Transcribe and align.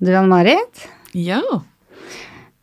Du, 0.00 0.10
Ann-Marit, 0.16 0.86
Ja. 1.14 1.40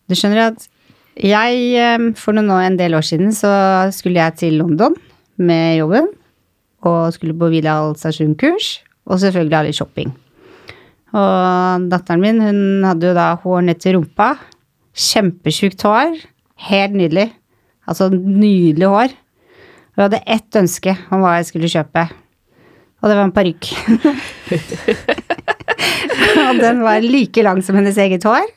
du 0.10 0.16
skjønner 0.16 0.48
at 0.52 0.68
jeg, 1.18 1.58
eh, 1.78 2.12
for 2.16 2.34
noen 2.34 2.50
år, 2.50 2.64
en 2.66 2.78
del 2.78 2.94
år 2.98 3.06
siden, 3.06 3.30
så 3.34 3.92
skulle 3.94 4.18
jeg 4.22 4.36
til 4.38 4.58
London 4.58 4.96
med 5.38 5.78
jobben, 5.80 6.08
og 6.84 7.14
skulle 7.14 7.38
på 7.38 7.50
Vidal 7.52 7.94
Alsasjon-kurs, 7.94 8.80
og 9.06 9.20
selvfølgelig 9.20 9.56
ha 9.58 9.64
litt 9.64 9.76
shopping. 9.78 10.14
Og 11.14 11.90
datteren 11.90 12.22
min, 12.22 12.42
hun 12.42 12.84
hadde 12.86 13.08
jo 13.08 13.14
da 13.14 13.36
hår 13.44 13.62
ned 13.66 13.80
til 13.80 13.98
rumpa, 13.98 14.38
Kjempesjukt 14.98 15.84
hår, 15.86 16.16
helt 16.72 16.94
nydelig. 16.98 17.28
Altså 17.88 18.10
nydelig 18.10 18.88
hår. 18.90 19.12
Hun 19.94 20.02
hadde 20.08 20.24
ett 20.26 20.58
ønske 20.58 20.96
om 21.14 21.22
hva 21.22 21.36
jeg 21.38 21.46
skulle 21.52 21.70
kjøpe, 21.70 22.08
og 23.08 23.14
det 23.14 23.16
var 23.16 23.28
en 23.30 23.32
parykk. 23.32 23.68
og 26.44 26.58
den 26.60 26.82
var 26.84 27.06
like 27.06 27.44
lang 27.46 27.62
som 27.64 27.78
hennes 27.80 27.96
eget 28.04 28.26
hår. 28.28 28.50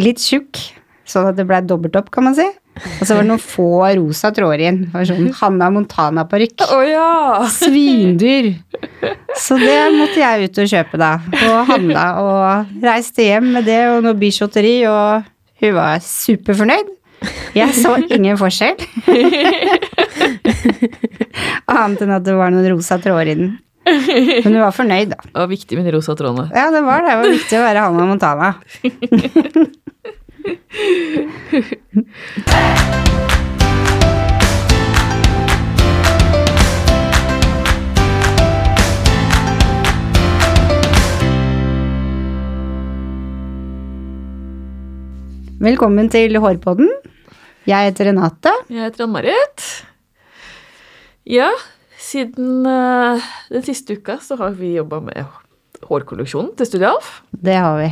Litt 0.00 0.22
tjukk, 0.24 0.56
sånn 1.04 1.28
at 1.28 1.36
det 1.36 1.44
ble 1.48 1.60
dobbelt 1.68 1.98
opp, 2.00 2.08
kan 2.14 2.24
man 2.24 2.36
si. 2.38 2.46
Og 2.76 3.04
så 3.04 3.12
var 3.12 3.24
det 3.24 3.28
noen 3.28 3.44
få 3.44 3.68
rosa 3.98 4.30
tråder 4.36 4.62
igjen. 4.64 4.80
Det 4.86 4.96
var 4.96 5.04
sånn 5.08 5.28
Hanna 5.36 5.68
Montana-parykk. 5.74 6.64
Oh, 6.72 6.84
ja! 6.84 7.44
Svindyr. 7.52 8.54
Så 9.36 9.60
det 9.60 9.78
måtte 9.96 10.20
jeg 10.20 10.48
ut 10.48 10.60
og 10.64 10.72
kjøpe, 10.72 11.00
da. 11.00 11.12
Og 11.50 11.72
handla 11.74 12.06
og 12.24 12.82
reiste 12.84 13.28
hjem 13.28 13.52
med 13.58 13.68
det 13.68 13.82
og 13.92 14.00
noe 14.04 14.16
bishotteri, 14.16 14.78
og 14.88 15.28
hun 15.60 15.76
var 15.76 16.00
superfornøyd. 16.04 16.88
Jeg 17.56 17.72
så 17.76 17.96
ingen 18.12 18.36
forskjell. 18.40 18.80
Annet 21.76 22.00
enn 22.06 22.14
at 22.16 22.24
det 22.24 22.32
var 22.36 22.48
noen 22.54 22.64
rosa 22.72 22.96
tråder 23.02 23.28
i 23.28 23.34
den. 23.36 23.50
Men 23.86 24.48
hun 24.48 24.62
var 24.64 24.72
fornøyd, 24.74 25.10
da. 25.12 25.18
Det 25.28 25.36
var 25.38 25.50
viktig 25.50 25.76
med 25.78 25.84
de 25.86 25.92
rosa 25.94 26.14
trådene. 26.18 26.48
Ja, 26.56 26.70
det 26.74 26.82
var 26.86 27.04
det. 27.04 27.10
Det 27.12 27.18
var 27.20 27.30
viktig 27.36 27.58
å 27.58 27.66
være 27.66 27.84
Hanna 27.84 28.04
Montana. 28.08 28.48
Velkommen 45.66 46.08
til 46.12 46.36
Hårpodden. 46.40 46.88
Jeg 47.66 47.90
heter 47.90 48.10
Renate. 48.10 48.52
Jeg 48.70 48.80
heter 48.86 49.06
Ann-Marit. 49.06 49.64
Ja, 51.26 51.48
siden 51.98 52.66
uh, 52.66 53.22
den 53.50 53.64
siste 53.66 53.96
uka 53.98 54.18
så 54.22 54.36
har 54.38 54.54
vi 54.58 54.74
jobba 54.76 55.00
med 55.02 55.24
hårkolleksjonen 55.86 56.52
til 56.58 56.68
Studialf. 56.68 57.08
Det 57.32 57.56
har 57.58 57.78
vi. 57.80 57.88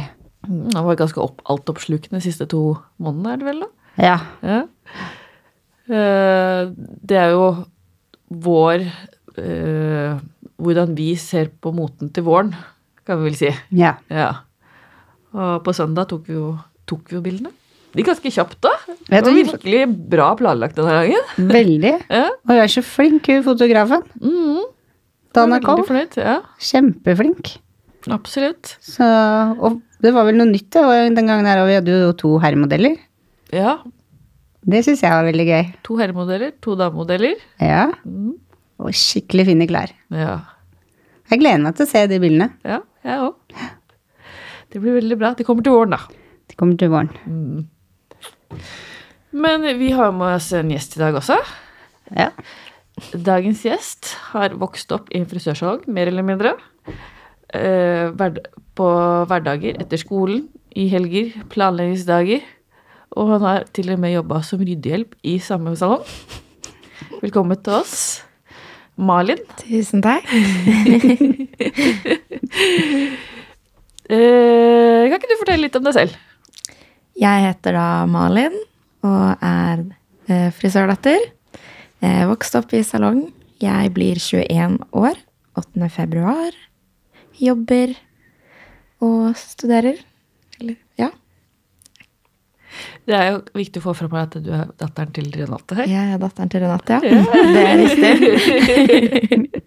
Mm, 0.46 0.68
Det 0.74 0.84
var 0.86 0.98
ganske 1.00 1.20
opp, 1.22 1.40
altoppslukende 1.50 2.20
de 2.20 2.24
siste 2.28 2.46
to 2.50 2.76
månedene, 3.02 3.32
er 3.34 3.40
det 3.42 3.48
vel? 3.48 3.64
da? 3.64 3.70
Ja. 4.04 4.16
Ja. 4.44 4.60
Uh, 5.88 6.70
Det 7.04 7.18
er 7.20 7.34
jo 7.34 7.48
vår 8.30 8.86
uh, 9.38 10.20
Hvordan 10.64 10.94
vi 10.96 11.10
ser 11.18 11.50
på 11.60 11.72
moten 11.74 12.08
til 12.14 12.24
våren, 12.24 12.54
kan 13.04 13.18
vi 13.18 13.26
vel 13.28 13.36
si. 13.36 13.50
ja. 13.74 13.96
Ja. 14.08 14.30
Og 15.34 15.64
på 15.66 15.72
søndag 15.74 16.06
tok 16.08 16.28
vi 16.30 16.36
jo, 16.38 16.52
tok 16.86 17.10
vi 17.10 17.16
jo 17.16 17.20
bildene. 17.24 17.50
De 17.94 18.02
gikk 18.02 18.08
ganske 18.10 18.30
kjapt, 18.34 18.56
da. 18.64 18.72
Det 19.08 19.20
var 19.22 19.36
virkelig 19.36 19.82
bra 20.10 20.28
planlagt 20.38 20.74
denne 20.78 20.94
gangen. 20.98 21.26
Veldig. 21.54 21.92
Ja. 22.10 22.24
Og 22.42 22.50
hun 22.52 22.62
er 22.64 22.72
så 22.72 22.82
flink, 22.82 23.28
hun 23.30 23.44
fotografen. 23.46 24.02
Mm, 24.20 24.62
Dana 25.34 25.60
Koll. 25.62 25.84
Ja, 26.18 26.40
Kjempeflink. 26.58 27.52
absolutt. 28.10 28.76
Så, 28.84 29.06
og 29.62 29.78
det 30.02 30.12
var 30.14 30.26
vel 30.28 30.36
noe 30.40 30.50
nytt 30.50 30.70
det, 30.74 30.82
den 31.16 31.26
gangen 31.30 31.46
her, 31.48 31.62
og 31.62 31.70
vi 31.70 31.76
hadde 31.78 31.94
jo 32.02 32.12
to 32.20 32.32
herremodeller. 32.42 32.96
Ja. 33.54 33.76
Det 34.64 34.82
syns 34.86 35.02
jeg 35.04 35.12
var 35.14 35.24
veldig 35.28 35.46
gøy. 35.48 35.70
To 35.86 35.96
herremodeller, 36.00 36.52
to 36.64 36.74
damemodeller. 36.80 37.38
Ja. 37.62 37.86
Mm, 38.04 38.34
Og 38.82 38.90
skikkelig 38.96 39.46
fine 39.52 39.66
klær. 39.70 39.94
ja. 40.10 40.40
Jeg 41.30 41.40
gleder 41.40 41.62
meg 41.64 41.74
til 41.78 41.86
å 41.86 41.88
se 41.88 42.02
de 42.10 42.18
bildene. 42.20 42.50
ja, 42.68 42.80
jeg 43.06 43.20
òg. 43.24 43.54
Det 44.74 44.80
blir 44.82 44.98
veldig 44.98 45.16
bra. 45.18 45.30
De 45.38 45.44
kommer 45.46 45.64
til 45.64 45.72
våren, 45.72 45.94
da. 45.94 46.00
De 46.50 46.56
kommer 46.60 46.76
til 46.76 46.90
våren. 46.92 47.08
Mm. 47.24 47.62
Men 49.34 49.66
vi 49.78 49.90
har 49.94 50.12
med 50.14 50.36
oss 50.36 50.52
en 50.54 50.70
gjest 50.70 50.96
i 50.96 51.02
dag 51.02 51.16
også. 51.18 51.38
Ja. 52.14 52.30
Dagens 53.12 53.64
gjest 53.66 54.12
har 54.30 54.54
vokst 54.60 54.92
opp 54.94 55.08
i 55.10 55.18
en 55.18 55.26
frisørsalong, 55.26 55.82
mer 55.90 56.10
eller 56.10 56.26
mindre. 56.26 56.54
Eh, 57.54 58.10
på 58.74 58.90
hverdager 59.30 59.80
etter 59.82 59.98
skolen, 59.98 60.46
i 60.74 60.86
helger, 60.90 61.32
planleggingsdager. 61.50 62.42
Og 63.14 63.34
han 63.34 63.46
har 63.46 63.66
til 63.74 63.92
og 63.94 64.00
med 64.02 64.14
jobba 64.16 64.40
som 64.46 64.62
ryddehjelp 64.62 65.14
i 65.22 65.36
samme 65.42 65.74
salong. 65.78 66.06
Velkommen 67.22 67.58
til 67.62 67.76
oss, 67.80 68.22
Malin. 68.96 69.42
Tusen 69.62 70.02
takk. 70.04 70.26
Eh, 74.04 75.08
kan 75.08 75.16
ikke 75.16 75.30
du 75.30 75.38
fortelle 75.40 75.64
litt 75.64 75.76
om 75.78 75.84
deg 75.86 75.94
selv? 75.96 76.16
Jeg 77.14 77.44
heter 77.46 77.76
da 77.76 77.88
Malin 78.10 78.56
og 79.06 79.44
er 79.44 79.84
eh, 80.26 80.50
frisørdatter. 80.54 81.28
Jeg 82.02 82.28
vokste 82.28 82.58
opp 82.60 82.74
i 82.74 82.82
salong. 82.84 83.28
Jeg 83.62 83.92
blir 83.94 84.18
21 84.18 84.80
år. 84.98 85.20
8. 85.54 85.88
februar. 85.94 86.56
Jobber 87.38 87.94
og 89.04 89.36
studerer. 89.38 90.00
Eller, 90.58 90.80
ja. 90.98 91.12
Det 93.04 93.16
er 93.16 93.26
jo 93.32 93.40
viktig 93.58 93.80
å 93.82 93.84
få 93.84 93.94
fram 93.98 94.14
at 94.20 94.36
du 94.40 94.48
er 94.54 94.70
datteren 94.80 95.12
til 95.14 95.28
Renate 95.34 95.76
her. 95.78 95.90
Jeg 95.90 96.14
er 96.14 96.22
datteren 96.22 96.52
til 96.52 96.64
Renate, 96.64 96.96
ja. 96.96 97.00
Det 97.54 97.64
er 97.64 97.76
riktig. 97.82 98.12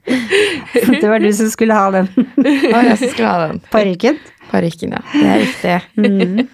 Det 1.01 1.07
var 1.09 1.19
du 1.19 1.27
som 1.35 1.49
skulle 1.51 1.75
ha 1.75 1.89
den 1.91 2.07
Og 2.15 2.77
jeg 2.85 2.97
som 2.99 3.09
skulle 3.11 3.29
ha 3.29 3.47
den. 3.49 3.61
parykken. 3.71 4.19
Parykken, 4.51 4.95
ja. 4.95 5.01
Det 5.13 5.27
er 5.27 5.39
riktig. 5.43 5.77
Mm. 5.99 6.47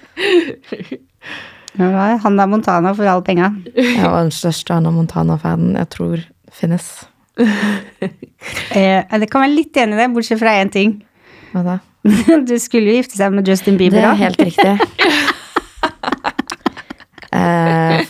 Det 1.74 1.90
Hanna 2.24 2.46
Montana 2.50 2.94
for 2.94 3.06
alle 3.10 3.26
penga. 3.26 3.50
Jeg 3.76 4.04
var 4.04 4.22
den 4.22 4.34
største 4.34 4.74
Hanna 4.76 4.92
Montana-fanen 4.94 5.78
jeg 5.80 5.90
tror 5.96 6.28
finnes. 6.54 6.92
Eh, 8.76 9.00
jeg 9.00 9.28
kan 9.32 9.40
være 9.46 9.54
litt 9.54 9.78
enig 9.80 9.96
i 9.96 10.00
det, 10.02 10.06
bortsett 10.12 10.42
fra 10.42 10.58
én 10.60 10.68
ting. 10.70 10.98
Hva 11.54 11.62
da? 11.64 11.76
Du 12.50 12.58
skulle 12.60 12.92
jo 12.92 12.98
gifte 13.00 13.16
seg 13.16 13.32
med 13.32 13.48
Justin 13.48 13.78
Det 13.80 13.94
er 13.96 14.18
helt 14.20 14.42
riktig. 14.44 14.74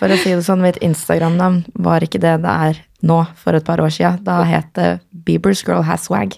For 0.04 0.12
å 0.12 0.20
si 0.20 0.36
det 0.36 0.44
sånn, 0.44 0.60
mitt 0.60 0.76
Instagram-navn 0.84 1.64
var 1.80 2.04
ikke 2.04 2.20
det 2.20 2.44
det 2.44 2.52
er 2.68 2.76
nå 3.08 3.24
for 3.40 3.56
et 3.56 3.64
par 3.64 3.80
år 3.80 3.88
siden. 3.96 4.20
Da 4.28 4.44
het 4.44 4.68
det 4.76 5.00
Bieber's 5.16 5.64
Girl 5.64 5.80
Has 5.88 6.04
Swag. 6.10 6.36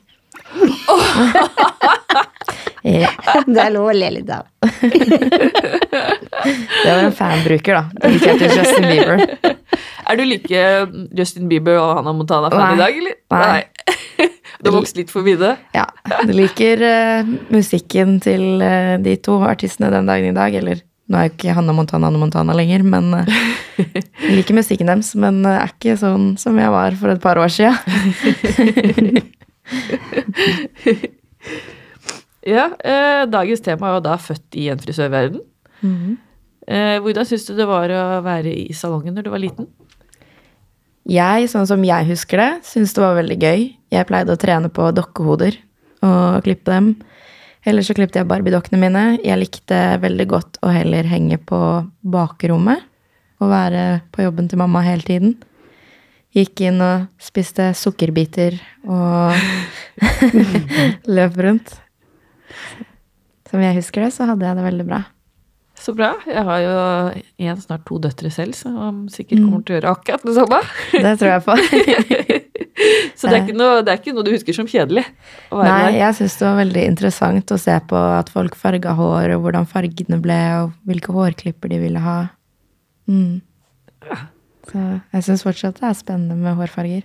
ja, 2.86 3.10
Det 3.50 3.58
er 3.64 3.74
lov 3.74 3.90
å 3.90 3.98
le 3.98 4.06
litt 4.20 4.30
av. 4.30 4.46
det 4.62 4.70
var 6.86 7.02
en 7.08 7.18
fanbruker, 7.18 7.74
da. 7.74 7.90
Dedikert 8.06 8.38
til 8.44 8.54
Justin 8.54 8.86
Bieber. 8.86 9.18
Er 10.06 10.14
du 10.22 10.30
like 10.30 10.54
Justin 11.18 11.50
Bieber 11.50 11.82
og 11.82 11.98
Hannah 11.98 12.14
Montana-fan 12.22 12.78
i 12.78 12.82
dag, 12.86 12.94
eller? 13.02 13.18
Nei. 13.34 13.66
Du 14.62 14.70
har 14.70 14.78
vokst 14.78 14.98
litt 14.98 15.10
forbi 15.12 15.34
det? 15.42 15.56
Ja, 15.76 15.88
Du 16.26 16.34
liker 16.38 16.78
uh, 16.82 17.24
musikken 17.54 18.20
til 18.24 18.62
uh, 18.62 18.96
de 19.02 19.16
to 19.26 19.34
artistene 19.46 19.90
den 19.94 20.06
dagen 20.10 20.30
i 20.30 20.36
dag. 20.38 20.52
Eller 20.62 20.78
nå 21.06 21.18
er 21.20 21.28
jo 21.28 21.34
ikke 21.36 21.54
Hanna 21.54 21.74
Montana 21.76 22.10
Hanna 22.10 22.22
Montana 22.22 22.56
lenger, 22.58 22.82
men 22.88 23.12
eh, 23.20 23.28
jeg 24.26 24.40
liker 24.40 24.58
musikken 24.58 24.90
deres. 24.90 25.14
Men 25.20 25.44
jeg 25.46 25.60
er 25.62 25.74
ikke 25.76 25.98
sånn 26.02 26.32
som 26.42 26.58
jeg 26.60 26.74
var 26.74 26.98
for 27.00 27.14
et 27.14 27.24
par 27.24 27.42
år 27.42 27.52
siden. 27.54 29.22
Ja, 32.46 32.68
eh, 32.86 33.24
dagens 33.26 33.64
tema 33.66 33.90
er 33.90 33.96
jo 33.96 34.04
da 34.06 34.20
født 34.22 34.54
i 34.62 34.68
en 34.70 34.78
frisørverden. 34.78 35.42
Eh, 36.66 36.98
hvordan 37.02 37.26
syns 37.26 37.48
du 37.48 37.56
det 37.58 37.66
var 37.70 37.90
å 37.90 38.04
være 38.26 38.54
i 38.54 38.74
salongen 38.78 39.18
når 39.18 39.26
du 39.26 39.32
var 39.34 39.42
liten? 39.42 39.68
Jeg, 41.10 41.50
sånn 41.50 41.66
som 41.70 41.84
jeg 41.86 42.08
husker 42.10 42.42
det, 42.42 42.52
syns 42.66 42.94
det 42.94 43.02
var 43.02 43.18
veldig 43.18 43.38
gøy. 43.42 43.66
Jeg 43.94 44.10
pleide 44.10 44.34
å 44.34 44.42
trene 44.42 44.70
på 44.74 44.92
dokkehoder 44.94 45.58
og 46.06 46.46
klippe 46.46 46.70
dem. 46.70 46.94
Eller 47.66 47.86
så 47.86 47.96
klippet 47.98 48.20
jeg 48.20 48.30
Barbie-dokkene 48.30 48.78
mine. 48.78 49.04
Jeg 49.26 49.42
likte 49.42 49.80
veldig 50.04 50.28
godt 50.30 50.60
å 50.62 50.70
heller 50.74 51.08
henge 51.10 51.40
på 51.42 51.60
bakrommet 52.06 52.86
og 53.42 53.52
være 53.52 53.86
på 54.14 54.24
jobben 54.24 54.48
til 54.50 54.62
mamma 54.62 54.84
hele 54.86 55.06
tiden. 55.06 55.34
Gikk 56.36 56.66
inn 56.68 56.84
og 56.84 57.08
spiste 57.22 57.72
sukkerbiter 57.78 58.58
og 58.84 59.34
løp 61.18 61.42
rundt. 61.42 61.74
Som 63.50 63.64
jeg 63.64 63.78
husker 63.80 64.06
det, 64.06 64.14
så 64.14 64.30
hadde 64.30 64.46
jeg 64.46 64.60
det 64.60 64.66
veldig 64.68 64.88
bra. 64.88 65.02
Så 65.80 65.94
bra. 65.96 66.14
Jeg 66.28 66.44
har 66.48 66.62
jo 66.64 66.76
en, 67.50 67.62
snart 67.62 67.86
to 67.88 67.98
døtre 68.04 68.32
selv, 68.34 68.56
som 68.58 69.06
sikkert 69.12 69.42
kommer 69.44 69.66
til 69.66 69.76
å 69.76 69.80
gjøre 69.80 69.96
akkurat 69.96 70.28
det 70.28 70.36
samme. 70.38 70.62
Det 70.94 71.16
tror 71.20 71.34
jeg 71.34 71.46
på. 71.50 72.35
Så 73.20 73.30
det 73.30 73.38
er, 73.38 73.42
ikke 73.46 73.56
noe, 73.56 73.80
det 73.86 73.94
er 73.94 74.00
ikke 74.02 74.14
noe 74.18 74.26
du 74.28 74.32
husker 74.34 74.56
som 74.58 74.68
kjedelig? 74.68 75.06
Nei, 75.54 75.64
der? 75.70 75.96
jeg 75.96 76.18
syns 76.18 76.34
det 76.42 76.46
var 76.50 76.58
veldig 76.60 76.82
interessant 76.92 77.54
å 77.56 77.58
se 77.62 77.76
på 77.88 78.02
at 78.18 78.32
folk 78.34 78.58
farga 78.60 78.92
hår, 78.98 79.32
og 79.38 79.46
hvordan 79.46 79.68
fargene 79.70 80.20
ble, 80.24 80.40
og 80.66 80.74
hvilke 80.90 81.16
hårklipper 81.16 81.72
de 81.72 81.80
ville 81.86 82.02
ha. 82.04 82.18
Mm. 83.08 83.40
Så 84.66 84.82
jeg 85.14 85.26
syns 85.28 85.44
fortsatt 85.46 85.80
det 85.80 85.88
er 85.92 85.98
spennende 85.98 86.36
med 86.42 86.58
hårfarger. 86.60 87.04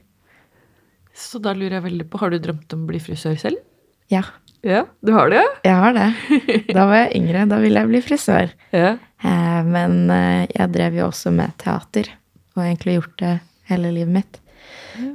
Så 1.17 1.41
da 1.43 1.53
lurer 1.55 1.79
jeg 1.79 1.87
veldig 1.87 2.07
på, 2.11 2.19
har 2.23 2.33
du 2.33 2.39
drømt 2.43 2.73
om 2.77 2.85
å 2.87 2.91
bli 2.91 3.01
frisør 3.03 3.37
selv? 3.41 3.61
Ja, 4.11 4.25
Ja, 4.67 4.83
du 5.01 5.13
har 5.17 5.31
det? 5.33 5.41
jeg 5.65 5.73
har 5.77 5.95
det. 5.97 6.09
Da 6.77 6.83
var 6.91 6.99
jeg 7.05 7.15
yngre. 7.21 7.47
Da 7.49 7.57
ville 7.63 7.81
jeg 7.81 7.89
bli 7.89 8.01
frisør. 8.05 8.51
Ja. 8.77 8.91
Eh, 9.23 9.61
Men 9.65 10.11
eh, 10.13 10.47
jeg 10.53 10.73
drev 10.75 10.99
jo 10.99 11.07
også 11.07 11.31
med 11.33 11.55
teater, 11.63 12.11
og 12.57 12.65
egentlig 12.67 12.99
gjort 12.99 13.15
det 13.23 13.35
hele 13.71 13.93
livet 13.95 14.13
mitt. 14.19 14.41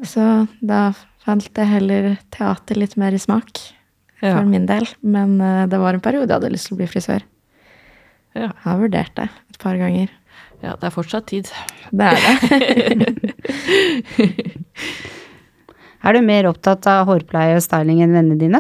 Så 0.08 0.48
da 0.66 0.94
falt 1.26 1.50
det 1.58 1.66
heller 1.70 2.12
teater 2.34 2.78
litt 2.80 2.96
mer 2.98 3.14
i 3.14 3.22
smak 3.22 3.60
Ja. 4.22 4.38
for 4.38 4.46
min 4.50 4.66
del. 4.70 4.86
Men 5.04 5.40
eh, 5.42 5.66
det 5.70 5.78
var 5.82 5.94
en 5.94 6.02
periode 6.04 6.30
jeg 6.32 6.38
hadde 6.40 6.52
lyst 6.54 6.70
til 6.70 6.78
å 6.78 6.82
bli 6.82 6.88
frisør. 6.90 7.26
Ja. 8.36 8.50
Jeg 8.52 8.64
har 8.66 8.80
vurdert 8.82 9.16
det 9.16 9.30
et 9.52 9.60
par 9.62 9.78
ganger. 9.80 10.10
ja, 10.64 10.76
det 10.76 10.88
er 10.88 10.94
fortsatt 10.96 11.28
tid. 11.30 11.50
Det 11.92 12.06
er 12.06 12.20
det. 12.20 13.36
Er 16.06 16.14
du 16.14 16.22
mer 16.22 16.46
opptatt 16.46 16.86
av 16.92 17.08
hårpleie 17.10 17.56
og 17.58 17.64
styling 17.66 18.04
enn 18.06 18.12
vennene 18.14 18.38
dine? 18.38 18.60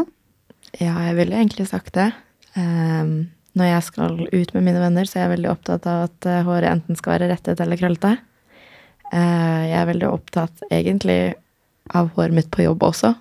Ja, 0.81 0.95
jeg 1.05 1.13
ville 1.19 1.37
egentlig 1.37 1.67
sagt 1.69 1.91
det. 1.93 2.07
Um, 2.57 3.27
når 3.55 3.69
jeg 3.69 3.83
skal 3.85 4.15
ut 4.31 4.53
med 4.55 4.65
mine 4.65 4.81
venner, 4.81 5.05
så 5.05 5.19
er 5.19 5.27
jeg 5.27 5.33
veldig 5.35 5.51
opptatt 5.51 5.85
av 5.87 6.07
at 6.07 6.25
eh, 6.27 6.41
håret 6.47 6.71
enten 6.71 6.97
skal 6.97 7.13
være 7.15 7.29
rettet 7.31 7.61
eller 7.61 7.77
krøllete. 7.79 8.15
Eh, 9.13 9.61
jeg 9.69 9.77
er 9.79 9.89
veldig 9.91 10.09
opptatt 10.09 10.65
egentlig 10.69 11.35
av 11.93 12.09
håret 12.15 12.35
mitt 12.35 12.49
på 12.53 12.65
jobb 12.65 12.83
også. 12.87 13.13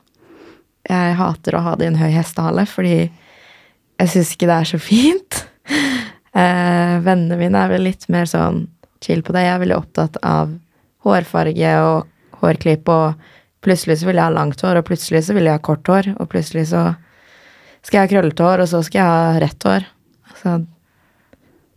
Jeg 0.88 1.16
hater 1.19 1.56
å 1.56 1.64
ha 1.64 1.75
det 1.76 1.86
i 1.86 1.92
en 1.92 2.00
høy 2.00 2.10
hestehale, 2.12 2.66
fordi 2.69 2.96
jeg 3.04 4.10
syns 4.12 4.34
ikke 4.34 4.48
det 4.50 4.60
er 4.60 4.72
så 4.75 4.82
fint. 4.82 5.44
Eh, 6.34 6.96
vennene 6.98 7.36
mine 7.38 7.60
er 7.62 7.69
vel 7.70 7.84
litt 7.86 8.08
mer 8.10 8.26
sånn 8.26 8.64
chill 8.98 9.20
på 9.22 9.31
det. 9.36 9.44
Jeg 9.44 9.52
er 9.52 9.60
veldig 9.62 9.76
opptatt 9.76 10.16
av 10.26 10.50
hårfarge 11.06 11.75
og 11.78 12.40
hårklipp, 12.40 12.90
og 12.90 13.62
plutselig 13.62 14.00
så 14.00 14.08
vil 14.08 14.19
jeg 14.19 14.26
ha 14.26 14.34
langt 14.34 14.64
hår, 14.66 14.81
og 14.81 14.88
plutselig 14.88 15.20
så 15.28 15.36
vil 15.36 15.46
jeg 15.46 15.54
ha 15.54 15.62
kort 15.62 15.86
hår, 15.86 16.08
og 16.19 16.26
plutselig 16.32 16.64
så 16.72 16.82
skal 17.86 18.00
jeg 18.00 18.02
ha 18.02 18.12
krøllete 18.16 18.48
hår, 18.48 18.64
og 18.64 18.72
så 18.72 18.82
skal 18.82 18.98
jeg 18.98 19.12
ha 19.12 19.38
rett 19.44 19.69
hår. 19.70 19.86
Altså, 20.32 20.56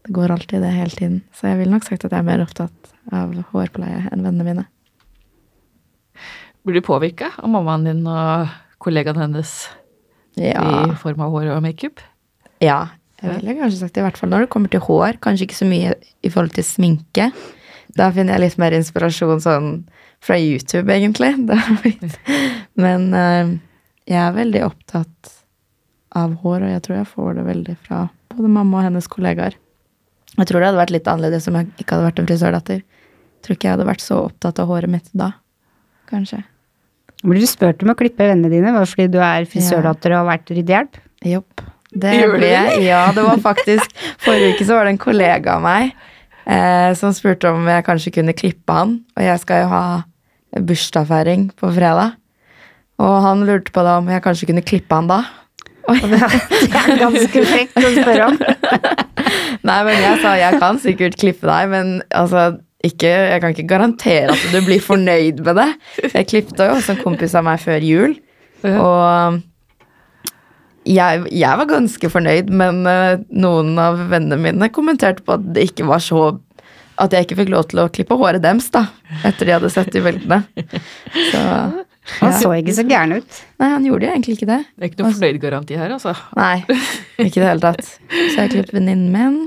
det 0.08 0.16
går 0.16 0.32
alltid 0.32 0.64
det 0.64 0.72
hele 0.72 0.94
tiden. 0.96 1.18
Så 1.36 1.50
jeg 1.50 1.60
ville 1.60 1.74
nok 1.74 1.86
sagt 1.86 2.06
at 2.08 2.14
jeg 2.16 2.24
er 2.24 2.28
mer 2.28 2.44
opptatt 2.46 2.94
av 3.12 3.34
hårpleie 3.52 4.06
enn 4.12 4.24
vennene 4.24 4.46
mine. 4.48 4.64
Blir 6.68 6.80
du 6.80 6.86
påvirka 6.86 7.34
av 7.38 7.52
mammaen 7.52 7.86
din 7.88 8.06
og 8.08 8.48
kollegaen 8.84 9.20
hennes 9.20 9.52
Ja, 10.38 10.64
i 10.86 10.96
form 11.02 11.24
av 11.26 11.34
hår 11.34 11.52
og 11.56 11.64
makeup? 11.66 12.04
ja 12.62 12.88
jeg 13.18 13.34
ville 13.34 13.56
kanskje 13.58 13.80
sagt 13.80 13.96
det, 13.96 14.02
i 14.04 14.06
hvert 14.06 14.18
fall 14.20 14.30
når 14.30 14.44
det 14.46 14.50
kommer 14.54 14.70
til 14.70 14.84
hår. 14.86 15.18
Kanskje 15.26 15.48
ikke 15.48 15.58
så 15.58 15.66
mye 15.66 15.96
i 16.22 16.30
forhold 16.30 16.54
til 16.54 16.66
sminke. 16.68 17.32
Da 17.98 18.12
finner 18.14 18.36
jeg 18.36 18.44
litt 18.44 18.60
mer 18.62 18.76
inspirasjon 18.78 19.42
sånn 19.42 19.72
fra 20.22 20.38
YouTube, 20.38 20.86
egentlig. 20.94 21.32
Men 22.84 23.08
eh, 23.18 23.56
jeg 24.06 24.22
er 24.22 24.38
veldig 24.38 24.62
opptatt 24.68 25.32
av 26.18 26.36
hår, 26.44 26.68
og 26.68 26.76
jeg 26.76 26.84
tror 26.86 27.00
jeg 27.00 27.10
får 27.16 27.40
det 27.40 27.48
veldig 27.48 27.78
fra 27.88 28.04
både 28.36 28.54
mamma 28.54 28.84
og 28.84 28.88
hennes 28.92 29.10
kollegaer. 29.10 29.58
Jeg 30.38 30.50
tror 30.50 30.62
det 30.62 30.70
hadde 30.70 30.82
vært 30.82 30.94
litt 30.94 31.08
annerledes 31.10 31.48
om 31.50 31.58
jeg 31.58 31.72
ikke 31.82 31.96
hadde 31.96 32.08
vært 32.12 32.20
en 32.22 32.30
frisørdatter. 32.30 32.84
Jeg 32.84 33.46
tror 33.46 33.58
ikke 33.58 33.68
jeg 33.68 33.76
hadde 33.78 33.88
vært 33.90 34.04
så 34.04 34.20
opptatt 34.28 34.62
av 34.62 34.70
håret 34.70 34.92
mitt 34.92 35.10
da. 35.18 35.32
Kanskje. 36.10 36.44
Blir 37.26 37.42
du 37.42 37.50
spurt 37.50 37.82
om 37.82 37.94
å 37.94 37.98
klippe 37.98 38.28
vennene 38.28 38.52
dine 38.52 38.74
bare 38.76 38.90
fordi 38.90 39.10
du 39.16 39.18
er 39.24 39.48
frisørdatter 39.50 40.14
og 40.14 40.22
har 40.22 40.30
vært 40.36 40.54
ryddehjelp? 40.54 41.00
Jopp. 41.26 41.64
Det 41.98 42.14
ble 42.30 42.52
jeg. 42.52 42.84
Ja, 42.86 43.08
det 43.16 43.24
var 43.26 43.40
faktisk 43.42 43.94
Forrige 44.26 44.54
uke 44.54 44.68
så 44.68 44.78
var 44.78 44.86
det 44.86 44.94
en 44.94 45.02
kollega 45.02 45.56
av 45.56 45.64
meg 45.64 45.96
eh, 46.46 46.92
som 47.00 47.16
spurte 47.16 47.50
om 47.50 47.66
jeg 47.72 47.86
kanskje 47.88 48.14
kunne 48.20 48.36
klippe 48.38 48.76
han. 48.78 49.00
Og 49.18 49.26
jeg 49.26 49.42
skal 49.42 49.64
jo 49.64 49.72
ha 49.74 49.84
bursdagsfeiring 50.68 51.50
på 51.58 51.74
fredag. 51.74 52.18
Og 53.02 53.18
han 53.26 53.44
lurte 53.48 53.74
på 53.74 53.84
da 53.86 53.98
om 54.02 54.08
jeg 54.12 54.26
kanskje 54.26 54.52
kunne 54.52 54.66
klippe 54.66 54.94
han 54.94 55.10
da. 55.10 55.24
Og 55.88 56.02
det 56.12 56.22
det 56.22 56.84
er 56.84 56.98
ganske 57.02 57.46
frekt 57.50 57.82
å 57.82 57.94
spørre 57.98 58.32
om. 58.32 58.42
Nei, 59.68 59.82
men 59.88 60.00
jeg 60.00 60.22
sa 60.24 60.38
jeg 60.40 60.62
kan 60.62 60.80
sikkert 60.82 61.20
klippe 61.20 61.50
deg, 61.50 61.70
men 61.74 61.94
altså 62.16 62.58
ikke, 62.86 63.10
jeg 63.10 63.42
kan 63.42 63.54
ikke 63.54 63.68
garantere 63.70 64.34
at 64.36 64.48
du 64.54 64.60
blir 64.66 64.82
fornøyd 64.84 65.42
med 65.46 65.58
det. 65.60 65.68
Jeg 66.14 66.30
klippte 66.30 66.68
jo 66.68 66.78
også 66.78 66.94
en 66.94 67.04
kompis 67.04 67.36
av 67.36 67.46
meg 67.48 67.62
før 67.64 67.84
jul, 67.84 68.18
og 68.70 69.40
jeg, 70.88 71.24
jeg 71.36 71.60
var 71.60 71.68
ganske 71.70 72.10
fornøyd, 72.12 72.52
men 72.54 72.84
eh, 72.88 73.24
noen 73.36 73.74
av 73.82 74.00
vennene 74.12 74.40
mine 74.40 74.70
kommenterte 74.74 75.26
på 75.26 75.36
at 75.36 75.50
det 75.56 75.72
ikke 75.72 75.88
var 75.90 76.04
så 76.04 76.38
At 76.98 77.14
jeg 77.14 77.28
ikke 77.28 77.36
fikk 77.38 77.50
lov 77.54 77.68
til 77.70 77.82
å 77.84 77.92
klippe 77.94 78.16
håret 78.18 78.42
deres, 78.42 78.72
da, 78.74 78.88
etter 79.28 79.46
de 79.46 79.54
hadde 79.54 79.70
sett 79.70 79.92
de 79.94 80.02
bildene. 80.02 80.40
Så 81.30 81.42
Han 82.22 82.34
så 82.40 82.54
ikke 82.56 82.76
så 82.78 82.86
gæren 82.88 83.18
ut. 83.20 83.40
Nei, 83.62 83.70
han 83.74 83.86
gjorde 83.88 84.08
jo 84.08 84.14
egentlig 84.14 84.38
ikke 84.38 84.50
det. 84.50 84.60
Det 84.76 84.86
er 84.86 84.92
ikke 84.92 85.02
noe 85.04 85.16
fornøyd-garanti 85.16 85.80
her, 85.80 85.94
altså. 85.98 86.14
Nei, 86.38 86.56
ikke 87.20 87.40
i 87.40 87.42
det 87.42 87.50
hele 87.50 87.64
tatt. 87.64 87.90
Så 88.14 88.36
jeg 88.40 88.54
klippet 88.54 88.76
venninnen 88.78 89.12
min. 89.14 89.42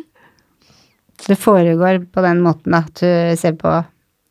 Det 1.27 1.37
foregår 1.41 2.03
på 2.12 2.25
den 2.25 2.43
måten 2.45 2.77
at 2.77 2.93
du 3.01 3.09
ser 3.41 3.57
på 3.61 3.79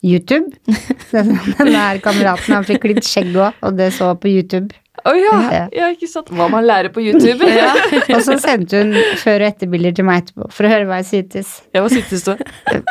YouTube. 0.06 0.52
Den 1.12 1.74
der 1.74 2.00
kameraten 2.04 2.56
han 2.56 2.68
fikk 2.68 2.88
litt 2.90 3.04
skjegg 3.08 3.34
òg, 3.36 3.58
og 3.66 3.76
det 3.76 3.90
så 3.98 4.14
på 4.16 4.32
YouTube. 4.32 4.72
Å 5.08 5.14
ja. 5.16 5.36
Ja. 5.54 5.66
ja, 5.76 5.90
ikke 5.94 6.08
sant. 6.12 6.32
Hva 6.36 6.50
man 6.52 6.66
lærer 6.68 6.92
på 6.94 7.04
YouTube. 7.04 7.48
Ja. 7.48 7.72
Og 8.16 8.24
så 8.26 8.36
sendte 8.42 8.82
hun 8.82 8.96
før- 9.22 9.46
og 9.46 9.48
etterbilder 9.48 9.96
til 9.96 10.08
meg 10.08 10.26
etterpå 10.26 10.50
for 10.52 10.68
å 10.68 10.72
høre 10.74 10.88
hva 10.90 10.98
jeg 11.00 11.08
syntes. 11.08 11.54
Ja, 11.72 11.84
hva 11.86 11.92
syntes 11.94 12.26
du? 12.28 12.34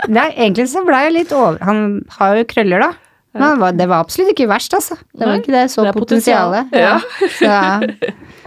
Nei, 0.09 0.31
egentlig 0.31 0.69
så 0.73 0.85
ble 0.87 1.03
jeg 1.05 1.15
litt 1.19 1.35
over 1.37 1.59
Han 1.69 1.83
har 2.17 2.39
jo 2.41 2.47
krøller, 2.49 2.87
da. 2.87 3.08
Men 3.37 3.77
det 3.77 3.87
var 3.91 4.01
absolutt 4.03 4.33
ikke 4.33 4.49
verst, 4.51 4.73
altså. 4.75 4.97
Det 5.13 5.21
var 5.27 5.35
Nei, 5.35 5.41
ikke 5.43 5.53
det. 5.55 5.65
Så 5.71 5.85
det 5.85 5.93
potensialet. 5.95 6.71
potensial. 6.71 6.81
Ja. 6.81 6.99
Så 7.37 7.45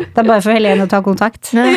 det 0.01 0.17
er 0.17 0.25
bare 0.25 0.41
for 0.41 0.51
Helene 0.55 0.87
å 0.87 0.89
ta 0.91 1.01
kontakt. 1.05 1.51
Ja, 1.53 1.61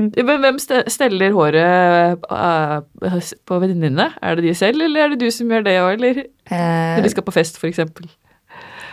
Men 0.00 0.40
hvem 0.40 0.58
steller 0.60 1.34
håret 1.34 2.22
eh, 2.32 3.32
på 3.48 3.58
venninnene? 3.60 4.06
Er 4.24 4.38
det 4.38 4.46
de 4.46 4.54
selv, 4.56 4.80
eller 4.86 5.04
er 5.04 5.12
det 5.12 5.20
du 5.20 5.34
som 5.34 5.50
gjør 5.50 5.66
det 5.66 5.76
òg, 5.82 5.90
eller? 5.98 6.22
Eh, 6.48 6.94
Når 6.96 7.04
de 7.04 7.12
skal 7.12 7.26
på 7.26 7.34
fest, 7.36 7.58
for 7.60 7.68
eksempel. 7.68 8.08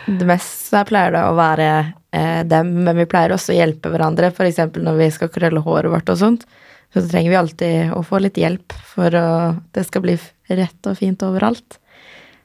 Det 0.08 0.26
meste 0.28 0.82
pleier 0.88 1.14
det 1.14 1.22
å 1.28 1.36
være 1.38 1.68
eh, 2.16 2.42
dem, 2.48 2.74
men 2.84 2.96
vi 2.98 3.08
pleier 3.08 3.32
også 3.36 3.54
å 3.54 3.58
hjelpe 3.58 3.92
hverandre. 3.92 4.30
F.eks. 4.34 4.60
når 4.76 5.00
vi 5.00 5.08
skal 5.14 5.32
krølle 5.32 5.62
håret 5.64 5.92
vårt 5.92 6.12
og 6.12 6.20
sånt. 6.20 6.46
Så 6.94 7.02
trenger 7.04 7.30
vi 7.30 7.36
alltid 7.36 7.92
å 7.92 8.00
få 8.06 8.20
litt 8.22 8.38
hjelp 8.40 8.72
for 8.88 9.12
at 9.14 9.60
det 9.76 9.84
skal 9.88 10.04
bli 10.04 10.16
rett 10.48 10.88
og 10.88 10.96
fint 10.96 11.22
overalt. 11.26 11.78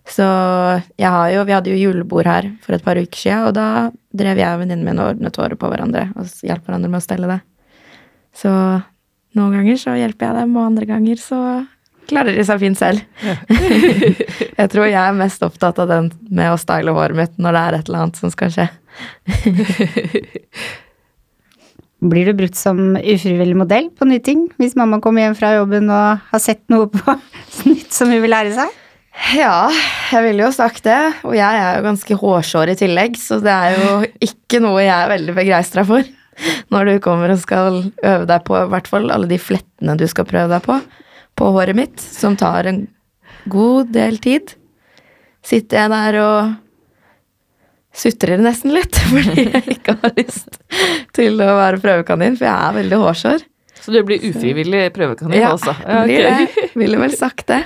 Så 0.03 0.25
jeg 0.99 1.07
har 1.07 1.29
jo, 1.31 1.45
vi 1.47 1.55
hadde 1.55 1.71
jo 1.71 1.79
julebord 1.79 2.27
her 2.27 2.49
for 2.63 2.75
et 2.75 2.83
par 2.83 2.99
uker 2.99 3.19
siden, 3.19 3.45
og 3.47 3.53
da 3.55 3.91
drev 4.11 4.41
jeg 4.41 4.51
og 4.51 4.63
venninnen 4.63 4.83
min 4.83 4.99
og 4.99 5.13
ordnet 5.13 5.39
håret 5.39 5.59
på 5.59 5.69
hverandre 5.71 6.09
og 6.19 6.27
hjalp 6.43 6.67
hverandre 6.67 6.91
med 6.91 6.99
å 6.99 7.05
stelle 7.05 7.29
det. 7.31 7.39
Så 8.35 8.51
noen 9.37 9.55
ganger 9.55 9.79
så 9.79 9.95
hjelper 9.95 10.27
jeg 10.27 10.41
dem, 10.41 10.57
og 10.57 10.67
andre 10.67 10.89
ganger 10.89 11.21
så 11.21 11.39
klarer 12.09 12.35
de 12.35 12.43
seg 12.43 12.59
fint 12.59 12.77
selv. 12.77 12.99
jeg 14.59 14.69
tror 14.73 14.89
jeg 14.89 14.99
er 14.99 15.17
mest 15.17 15.43
opptatt 15.45 15.79
av 15.79 15.87
den 15.89 16.11
med 16.27 16.51
å 16.51 16.59
style 16.59 16.91
håret 16.95 17.17
mitt 17.17 17.37
når 17.39 17.55
det 17.55 17.63
er 17.63 17.77
et 17.77 17.87
eller 17.87 18.03
annet 18.03 18.19
som 18.19 18.33
skal 18.33 18.51
skje. 18.53 18.67
Blir 22.03 22.27
du 22.27 22.35
brukt 22.35 22.57
som 22.59 22.97
ufrivillig 22.99 23.55
modell 23.55 23.89
på 23.95 24.07
nye 24.09 24.21
ting 24.23 24.47
hvis 24.59 24.75
mamma 24.79 24.99
kommer 25.03 25.23
hjem 25.23 25.35
fra 25.39 25.53
jobben 25.55 25.87
og 25.87 26.23
har 26.33 26.41
sett 26.43 26.63
noe 26.73 26.89
på 26.91 27.15
nytt 27.69 27.95
som 27.95 28.11
hun 28.11 28.23
vil 28.23 28.33
lære 28.33 28.55
seg? 28.57 28.79
Ja, 29.37 29.69
jeg 30.09 30.25
ville 30.25 30.47
jo 30.47 30.49
sagt 30.55 30.83
det. 30.87 30.97
Og 31.21 31.35
jeg 31.37 31.61
er 31.61 31.77
jo 31.77 31.85
ganske 31.85 32.17
hårsår 32.17 32.73
i 32.73 32.77
tillegg, 32.79 33.17
så 33.21 33.37
det 33.43 33.53
er 33.53 33.77
jo 33.77 33.91
ikke 34.25 34.59
noe 34.63 34.81
jeg 34.81 34.95
er 34.95 35.11
veldig 35.11 35.35
begeistra 35.37 35.85
for. 35.87 36.07
Når 36.73 36.89
du 36.89 36.93
kommer 37.05 37.29
og 37.29 37.41
skal 37.43 37.79
øve 37.85 38.25
deg 38.29 38.45
på 38.47 38.57
i 38.57 38.69
hvert 38.73 38.89
fall 38.89 39.11
alle 39.13 39.29
de 39.29 39.37
flettene 39.37 39.93
du 39.99 40.07
skal 40.09 40.25
prøve 40.25 40.49
deg 40.55 40.65
på 40.65 40.79
på 41.37 41.47
håret 41.49 41.77
mitt, 41.77 42.01
som 42.01 42.35
tar 42.37 42.67
en 42.69 42.83
god 43.49 43.89
del 43.93 44.19
tid. 44.21 44.53
Sitter 45.45 45.83
jeg 45.83 45.93
der 45.93 46.17
og 46.21 46.51
sutrer 47.93 48.41
nesten 48.41 48.73
litt 48.73 48.97
fordi 49.11 49.47
jeg 49.53 49.77
ikke 49.77 49.95
har 50.01 50.13
lyst 50.17 50.59
til 51.15 51.41
å 51.43 51.49
være 51.59 51.81
prøvekanin, 51.83 52.37
for 52.39 52.47
jeg 52.49 52.55
er 52.69 52.77
veldig 52.79 52.99
hårsår. 53.03 53.43
Så 53.83 53.91
du 53.91 53.99
blir 54.07 54.23
ufrivillig 54.29 54.85
prøvekanin, 54.95 55.35
Ja, 55.41 55.51
altså? 55.57 55.73
det 55.83 56.03
blir 56.07 56.27
det. 56.29 56.67
Ville 56.79 56.99
vel 57.01 57.15
sagt 57.19 57.49
det. 57.51 57.61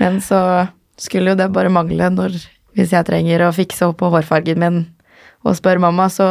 Men 0.00 0.18
så 0.24 0.40
skulle 1.00 1.32
jo 1.32 1.38
det 1.40 1.46
bare 1.54 1.72
mangle 1.72 2.10
når 2.12 2.34
Hvis 2.76 2.92
jeg 2.94 3.06
trenger 3.08 3.46
å 3.46 3.54
fikse 3.56 3.88
opp 3.88 3.96
på 4.02 4.10
hårfargen 4.12 4.60
min 4.60 4.76
og 5.40 5.56
spør 5.56 5.80
mamma, 5.82 6.04
så 6.12 6.26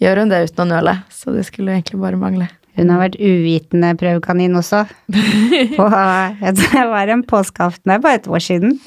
gjør 0.00 0.22
hun 0.22 0.30
det 0.32 0.38
uten 0.48 0.64
å 0.64 0.70
nøle. 0.72 0.94
Så 1.12 1.30
det 1.34 1.44
skulle 1.46 1.70
jo 1.70 1.76
egentlig 1.76 2.00
bare 2.00 2.18
mangle. 2.18 2.48
Hun 2.78 2.88
har 2.90 3.02
vært 3.02 3.18
uvitende 3.20 3.90
prøvekanin 4.00 4.56
også. 4.56 4.80
På, 5.76 5.86
det 6.40 6.86
var 6.90 7.12
en 7.12 7.22
påskeaften 7.28 7.92
her 7.92 8.00
bare 8.02 8.18
et 8.22 8.26
år 8.32 8.42
siden. 8.42 8.78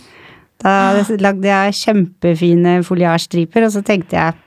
Da 0.64 1.04
lagde 1.20 1.50
jeg 1.50 1.78
kjempefine 1.82 2.78
foliarstriper, 2.88 3.66
og 3.68 3.74
så 3.74 3.84
tenkte 3.86 4.16
jeg 4.16 4.38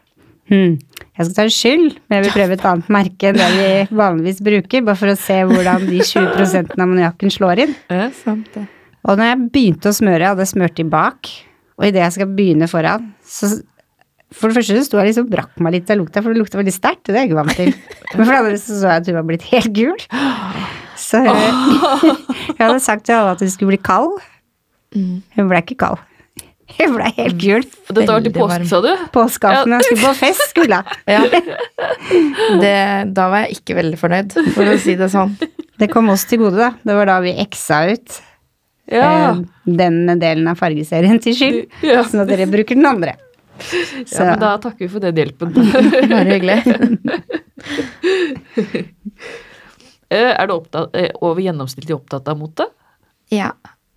hm, 0.48 0.78
jeg 1.16 1.26
skal 1.26 1.34
ta 1.36 1.44
en 1.46 1.52
skyld, 1.52 1.98
men 2.06 2.18
jeg 2.18 2.26
vil 2.26 2.34
prøve 2.34 2.56
et 2.56 2.64
annet 2.68 2.88
merke 2.92 3.30
enn 3.30 3.38
det 3.40 3.50
vi 3.54 3.68
vanligvis 3.96 4.42
bruker, 4.44 4.84
bare 4.84 5.00
for 5.00 5.12
å 5.12 5.18
se 5.20 5.38
hvordan 5.48 5.86
de 5.88 6.00
20 6.04 6.74
ammoniakken 6.76 7.32
slår 7.32 7.64
inn. 7.64 7.72
Eh, 7.92 8.10
Sant 8.20 8.50
det. 8.54 8.66
Og 9.06 9.16
når 9.16 9.30
jeg 9.30 9.46
begynte 9.54 9.92
å 9.92 9.96
smøre, 9.96 10.20
jeg 10.20 10.32
hadde 10.34 10.48
smurt 10.50 10.82
i 10.82 10.86
bak, 10.92 11.30
og 11.76 11.88
idet 11.88 12.02
jeg 12.02 12.16
skal 12.18 12.30
begynne 12.36 12.68
foran, 12.68 13.10
så 13.24 13.52
for 14.34 14.50
det 14.50 14.58
første 14.58 14.76
så 14.76 14.84
sto 14.88 14.98
jeg 14.98 15.12
liksom 15.12 15.28
brakk 15.30 15.60
meg 15.62 15.76
litt 15.76 15.90
av 15.92 16.00
lukta, 16.00 16.20
for 16.20 16.34
det 16.34 16.42
lukta 16.42 16.58
veldig 16.58 16.74
sterkt, 16.74 17.06
og 17.06 17.14
det 17.14 17.20
er 17.20 17.24
jeg 17.24 17.30
ikke 17.30 17.38
vant 17.38 17.56
til. 17.56 17.70
Men 18.12 18.22
for 18.22 18.32
det 18.32 18.40
andre 18.40 18.60
så 18.60 18.78
så 18.80 18.90
jeg 18.90 19.02
at 19.04 19.10
hun 19.10 19.16
var 19.16 19.28
blitt 19.28 19.46
helt 19.52 19.72
gul. 19.76 20.06
Så 21.00 21.20
jeg, 21.24 21.36
jeg 22.58 22.64
hadde 22.64 22.80
sagt 22.82 23.06
til 23.06 23.16
alle 23.16 23.36
at 23.36 23.44
hun 23.44 23.52
skulle 23.54 23.76
bli 23.76 23.84
kald. 23.86 24.18
Mm. 24.96 25.16
Hun 25.36 25.48
ble 25.50 25.58
ikke 25.62 25.76
kald. 25.84 25.98
Hun 26.76 26.94
ble 26.96 27.10
helt 27.16 27.36
gul. 27.38 27.64
Dette 27.94 28.06
var 28.10 28.24
til 28.24 28.32
påske, 28.34 28.66
sa 28.70 28.80
du? 28.82 28.88
Påskeaften, 29.14 29.74
jeg 29.76 29.84
skulle 29.86 30.06
på 30.06 30.14
fest, 30.18 30.46
skulle 30.50 30.80
jeg. 30.80 30.84
Ja. 31.14 31.20
Da 33.16 33.28
var 33.30 33.44
jeg 33.46 33.58
ikke 33.60 33.76
veldig 33.78 33.98
fornøyd, 34.00 34.34
for 34.56 34.72
å 34.72 34.78
si 34.82 34.96
det 34.98 35.10
sånn. 35.12 35.36
Det 35.78 35.90
kom 35.92 36.08
oss 36.12 36.24
til 36.26 36.40
gode, 36.42 36.56
da. 36.58 36.72
Det 36.82 36.96
var 36.96 37.06
da 37.12 37.18
vi 37.24 37.34
eksa 37.42 37.82
ut 37.92 38.16
Ja. 38.90 39.06
eh, 39.34 39.40
den 39.66 40.06
delen 40.22 40.48
av 40.48 40.56
fargeserien 40.58 41.20
til 41.22 41.34
skyld, 41.36 41.62
Ja. 41.84 42.02
sånn 42.06 42.22
at 42.24 42.28
dere 42.32 42.46
bruker 42.50 42.74
den 42.78 42.86
andre. 42.88 43.16
Så 43.58 44.20
ja, 44.20 44.24
men 44.32 44.40
da 44.42 44.50
takker 44.60 44.84
vi 44.84 44.88
for 44.92 45.00
den 45.00 45.16
hjelpen. 45.16 45.52
Bare 46.10 46.26
hyggelig. 46.28 46.58
Eh, 50.08 50.32
er 50.38 50.46
du 50.46 50.52
opptatt, 50.54 50.94
eh, 50.94 51.10
over 51.24 51.42
gjennomsnittlig 51.42 51.94
opptatt 51.96 52.28
av 52.30 52.38
mote? 52.38 52.66
Ja, 53.34 53.48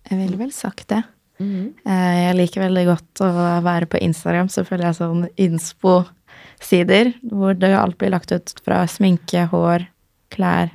jeg 0.08 0.18
ville 0.18 0.38
vel 0.40 0.52
sagt 0.54 0.88
det. 0.88 1.02
Eh, 1.40 2.16
Jeg 2.28 2.36
liker 2.36 2.60
veldig 2.66 2.84
godt 2.86 3.20
å 3.24 3.30
være 3.64 3.86
på 3.88 4.00
Instagram, 4.04 4.48
så 4.52 4.64
følger 4.66 4.90
jeg 4.90 4.98
sånn 4.98 5.22
inspo-sider, 5.40 7.14
hvor 7.30 7.54
det 7.56 7.70
alt 7.76 7.96
blir 7.98 8.10
lagt 8.12 8.32
ut 8.32 8.52
fra 8.64 8.82
sminke, 8.86 9.46
hår, 9.52 9.86
klær, 10.30 10.70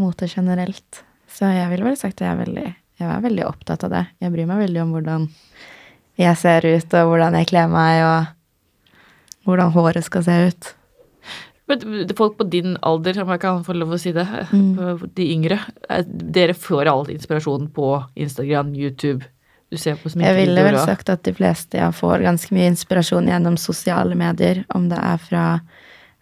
mote 0.00 0.26
generelt. 0.28 1.02
Så 1.30 1.46
jeg 1.54 1.68
ville 1.70 1.84
vel 1.86 1.96
sagt 1.96 2.18
at 2.20 2.26
jeg 2.26 2.32
er 2.34 2.40
veldig, 2.44 2.66
jeg 3.00 3.08
er 3.14 3.22
veldig 3.22 3.46
opptatt 3.46 3.84
av 3.86 3.90
det. 3.94 4.04
Jeg 4.20 4.32
bryr 4.34 4.46
meg 4.50 4.62
veldig 4.64 4.82
om 4.82 4.92
hvordan 4.96 5.28
jeg 6.20 6.36
ser 6.36 6.66
ut, 6.66 6.94
og 6.98 7.08
hvordan 7.12 7.38
jeg 7.38 7.48
kler 7.52 7.68
meg, 7.70 8.02
og 8.04 9.46
hvordan 9.46 9.72
håret 9.76 10.04
skal 10.04 10.24
se 10.26 10.36
ut. 10.50 10.74
Men 11.70 12.14
folk 12.18 12.36
på 12.38 12.46
din 12.50 12.76
alder, 12.82 13.20
om 13.22 13.30
jeg 13.30 13.42
kan 13.42 13.64
få 13.66 13.76
lov 13.78 13.94
å 13.94 14.00
si 14.02 14.12
det, 14.16 14.26
Mm. 14.50 15.04
de 15.14 15.26
yngre, 15.34 15.60
eh, 15.88 16.02
dere 16.04 16.54
får 16.54 16.90
all 16.90 17.06
inspirasjon 17.12 17.68
på 17.72 17.92
Instagram, 18.16 18.74
YouTube, 18.74 19.22
du 19.70 19.76
ser 19.78 19.94
på 19.94 20.10
Jeg 20.10 20.34
ville 20.34 20.64
vel 20.66 20.78
sagt 20.82 21.08
at 21.08 21.22
de 21.22 21.32
fleste 21.32 21.78
jeg 21.78 21.94
får 21.94 22.24
ganske 22.26 22.50
mye 22.50 22.72
inspirasjon 22.72 23.28
gjennom 23.30 23.56
sosiale 23.56 24.16
medier, 24.18 24.64
om 24.74 24.88
det 24.90 24.98
er 24.98 25.16
fra 25.22 25.44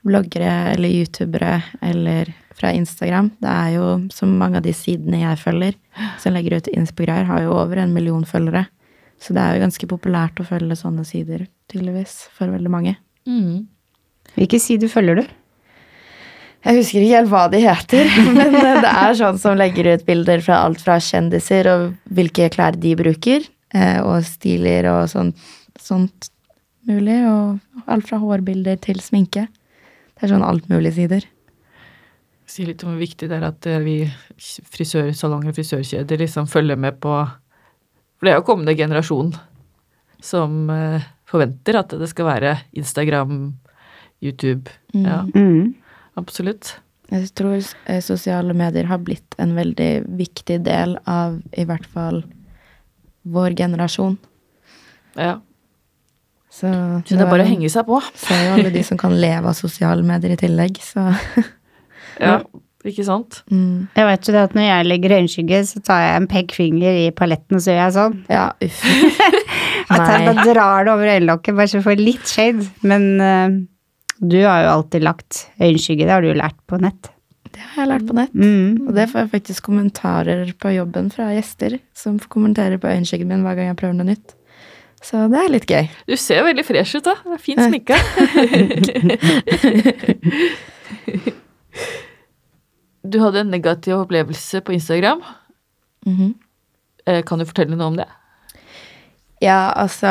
bloggere 0.04 0.74
eller 0.74 0.88
youtubere 0.88 1.62
eller 1.82 2.28
fra 2.54 2.72
Instagram. 2.72 3.30
Det 3.40 3.48
er 3.48 3.70
jo 3.76 3.86
som 4.12 4.36
mange 4.38 4.60
av 4.60 4.66
de 4.66 4.74
sidene 4.76 5.22
jeg 5.22 5.40
følger, 5.40 5.78
som 6.20 6.34
legger 6.34 6.58
ut 6.58 6.68
inspogreier, 6.74 7.24
har 7.24 7.46
jo 7.46 7.56
over 7.56 7.80
en 7.80 7.94
million 7.94 8.24
følgere. 8.24 8.66
Så 9.18 9.34
det 9.34 9.42
er 9.42 9.56
jo 9.56 9.64
ganske 9.64 9.88
populært 9.90 10.38
å 10.38 10.46
følge 10.46 10.76
sånne 10.78 11.06
sider, 11.06 11.46
tydeligvis, 11.72 12.28
for 12.36 12.52
veldig 12.52 12.70
mange. 12.70 12.96
mm. 13.26 13.66
hvilken 14.36 14.60
side 14.60 14.88
følger 14.92 15.22
du? 15.22 15.37
Jeg 16.66 16.80
husker 16.80 17.04
ikke 17.04 17.14
helt 17.20 17.30
hva 17.30 17.44
de 17.52 17.60
heter, 17.62 18.08
men 18.36 18.56
eh, 18.58 18.80
det 18.82 18.90
er 18.90 19.14
sånn 19.20 19.38
som 19.40 19.54
legger 19.58 19.92
ut 19.92 20.02
bilder 20.08 20.42
fra 20.44 20.62
alt 20.66 20.82
fra 20.82 20.96
kjendiser 21.02 21.68
og 21.70 21.84
hvilke 22.18 22.48
klær 22.54 22.76
de 22.80 22.96
bruker, 22.98 23.46
eh, 23.78 24.00
og 24.02 24.26
stiler 24.26 24.88
og 24.90 25.06
sånt, 25.12 25.38
sånt 25.78 26.32
mulig, 26.88 27.20
og 27.30 27.86
alt 27.86 28.08
fra 28.10 28.18
hårbilder 28.22 28.80
til 28.82 28.98
sminke. 29.04 29.46
Det 30.18 30.26
er 30.26 30.34
sånn 30.34 30.44
alt 30.46 30.66
mulig 30.72 30.96
sider. 30.98 31.22
Si 32.48 32.64
litt 32.66 32.82
om 32.82 32.94
hvor 32.94 33.02
viktig 33.04 33.28
det 33.30 33.38
er 33.38 33.48
at 33.52 33.68
eh, 33.70 33.78
vi 33.84 33.96
frisørsalonger 34.74 35.52
og 35.52 35.58
frisørkjeder 35.60 36.24
liksom 36.24 36.48
følger 36.50 36.80
med 36.80 36.98
på 37.02 37.12
For 38.18 38.26
det 38.26 38.32
er 38.32 38.40
jo 38.40 38.46
kommende 38.48 38.74
generasjon 38.74 39.28
som 40.18 40.66
forventer 41.30 41.76
at 41.78 41.92
det 42.00 42.08
skal 42.10 42.26
være 42.26 42.56
Instagram, 42.74 43.52
YouTube. 44.18 44.72
Ja, 44.90 45.20
Mm. 45.36 45.76
Absolutt. 46.18 46.76
Jeg 47.08 47.30
tror 47.38 47.56
eh, 47.56 48.00
sosiale 48.04 48.52
medier 48.56 48.88
har 48.90 49.00
blitt 49.00 49.36
en 49.40 49.54
veldig 49.56 49.92
viktig 50.18 50.58
del 50.66 50.98
av 51.08 51.38
i 51.56 51.64
hvert 51.68 51.86
fall 51.88 52.22
vår 53.28 53.56
generasjon. 53.56 54.18
Ja. 55.16 55.38
Så, 56.52 56.68
Så 57.06 57.16
det 57.16 57.22
er 57.22 57.30
bare 57.30 57.44
å 57.44 57.48
henge 57.48 57.70
seg 57.72 57.86
på. 57.88 58.00
Så 58.20 58.34
er 58.34 58.46
jo 58.46 58.54
alle 58.58 58.72
de 58.74 58.84
som 58.86 59.00
kan 59.00 59.14
leve 59.16 59.50
av 59.50 59.56
sosiale 59.56 60.04
medier 60.06 60.34
i 60.36 60.40
tillegg, 60.40 60.80
så 60.84 61.10
Ja, 62.18 62.40
ikke 62.88 63.04
sant? 63.06 63.42
mm. 63.52 63.88
Jeg 63.94 64.06
vet 64.08 64.28
jo 64.28 64.34
det 64.34 64.44
at 64.48 64.54
når 64.56 64.64
jeg 64.66 64.86
legger 64.88 65.14
øyenskygge, 65.20 65.60
så 65.70 65.82
tar 65.86 66.00
jeg 66.02 66.16
en 66.18 66.28
pekefinger 66.30 67.00
i 67.04 67.08
paletten, 67.14 67.58
og 67.58 67.62
så 67.62 67.72
gjør 67.72 67.82
jeg 67.84 67.96
sånn. 67.98 68.16
Ja, 68.32 68.46
uff. 68.66 68.80
At 69.88 70.02
jeg 70.02 70.26
bare 70.26 70.46
drar 70.50 70.84
det 70.88 70.92
over 70.92 71.12
øyelokket, 71.14 71.56
bare 71.56 71.70
så 71.70 71.78
jeg 71.78 71.86
får 71.86 72.02
litt 72.02 72.32
shade. 72.32 72.66
Men 72.82 73.06
eh, 73.22 73.58
du 74.18 74.44
har 74.44 74.64
jo 74.64 74.70
alltid 74.72 75.02
lagt 75.06 75.46
øyenskygge, 75.60 76.04
det 76.04 76.12
har 76.12 76.22
du 76.22 76.28
jo 76.32 76.38
lært 76.38 76.58
på 76.66 76.78
nett. 76.82 77.02
Det 77.48 77.60
har 77.74 77.82
jeg 77.82 77.90
lært 77.92 78.06
på 78.08 78.14
nett. 78.18 78.34
Mm. 78.34 78.88
Og 78.88 78.92
det 78.96 79.10
får 79.10 79.18
jeg 79.22 79.32
faktisk 79.34 79.60
kommentarer 79.68 80.38
på 80.58 80.68
jobben 80.74 81.06
fra 81.14 81.24
gjester 81.34 81.72
som 81.96 82.14
kommenterer 82.30 82.78
på 82.82 82.90
øyenskyggen 82.90 83.28
min 83.30 83.44
hver 83.46 83.56
gang 83.58 83.66
jeg 83.70 83.80
prøver 83.80 83.96
noe 83.98 84.10
nytt. 84.10 84.28
Så 85.04 85.14
det 85.30 85.38
er 85.38 85.52
litt 85.52 85.70
gøy. 85.70 85.84
Du 86.10 86.16
ser 86.18 86.42
veldig 86.46 86.64
fresh 86.66 86.96
ut, 86.98 87.04
da. 87.06 87.14
Det 87.22 87.34
er 87.36 87.42
Fint 87.42 87.62
sminke. 87.62 87.94
du 93.12 93.16
hadde 93.22 93.40
en 93.44 93.52
negativ 93.54 93.92
opplevelse 94.00 94.56
på 94.60 94.74
Instagram. 94.74 95.20
Mm 96.06 96.16
-hmm. 96.16 96.32
Kan 97.22 97.38
du 97.38 97.44
fortelle 97.44 97.76
noe 97.76 97.86
om 97.86 97.96
det? 97.96 98.08
Ja, 99.40 99.70
altså 99.78 100.10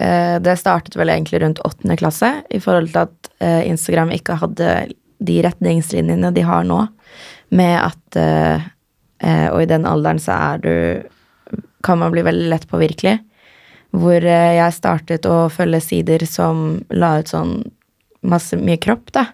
eh, 0.00 0.36
Det 0.40 0.56
startet 0.60 0.96
vel 0.96 1.12
egentlig 1.12 1.42
rundt 1.42 1.62
åttende 1.66 1.96
klasse, 2.00 2.30
i 2.50 2.60
forhold 2.62 2.92
til 2.92 3.04
at 3.04 3.32
eh, 3.44 3.62
Instagram 3.68 4.12
ikke 4.14 4.38
hadde 4.40 4.70
de 5.24 5.36
retningslinjene 5.44 6.32
de 6.34 6.44
har 6.44 6.64
nå, 6.68 6.80
med 7.54 7.76
at 7.80 8.18
eh, 8.20 8.64
Og 9.52 9.62
i 9.62 9.68
den 9.70 9.86
alderen 9.88 10.20
så 10.20 10.36
er 10.36 10.64
du 10.64 10.74
Kan 11.84 12.00
man 12.00 12.12
bli 12.12 12.24
veldig 12.24 12.48
lett 12.50 12.68
påvirkelig. 12.68 13.18
Hvor 13.94 14.24
jeg 14.24 14.74
startet 14.74 15.26
å 15.28 15.50
følge 15.52 15.78
sider 15.84 16.24
som 16.26 16.80
la 16.90 17.20
ut 17.20 17.30
sånn 17.30 17.58
masse 18.26 18.56
mye 18.58 18.80
kropp, 18.80 19.12
da. 19.14 19.26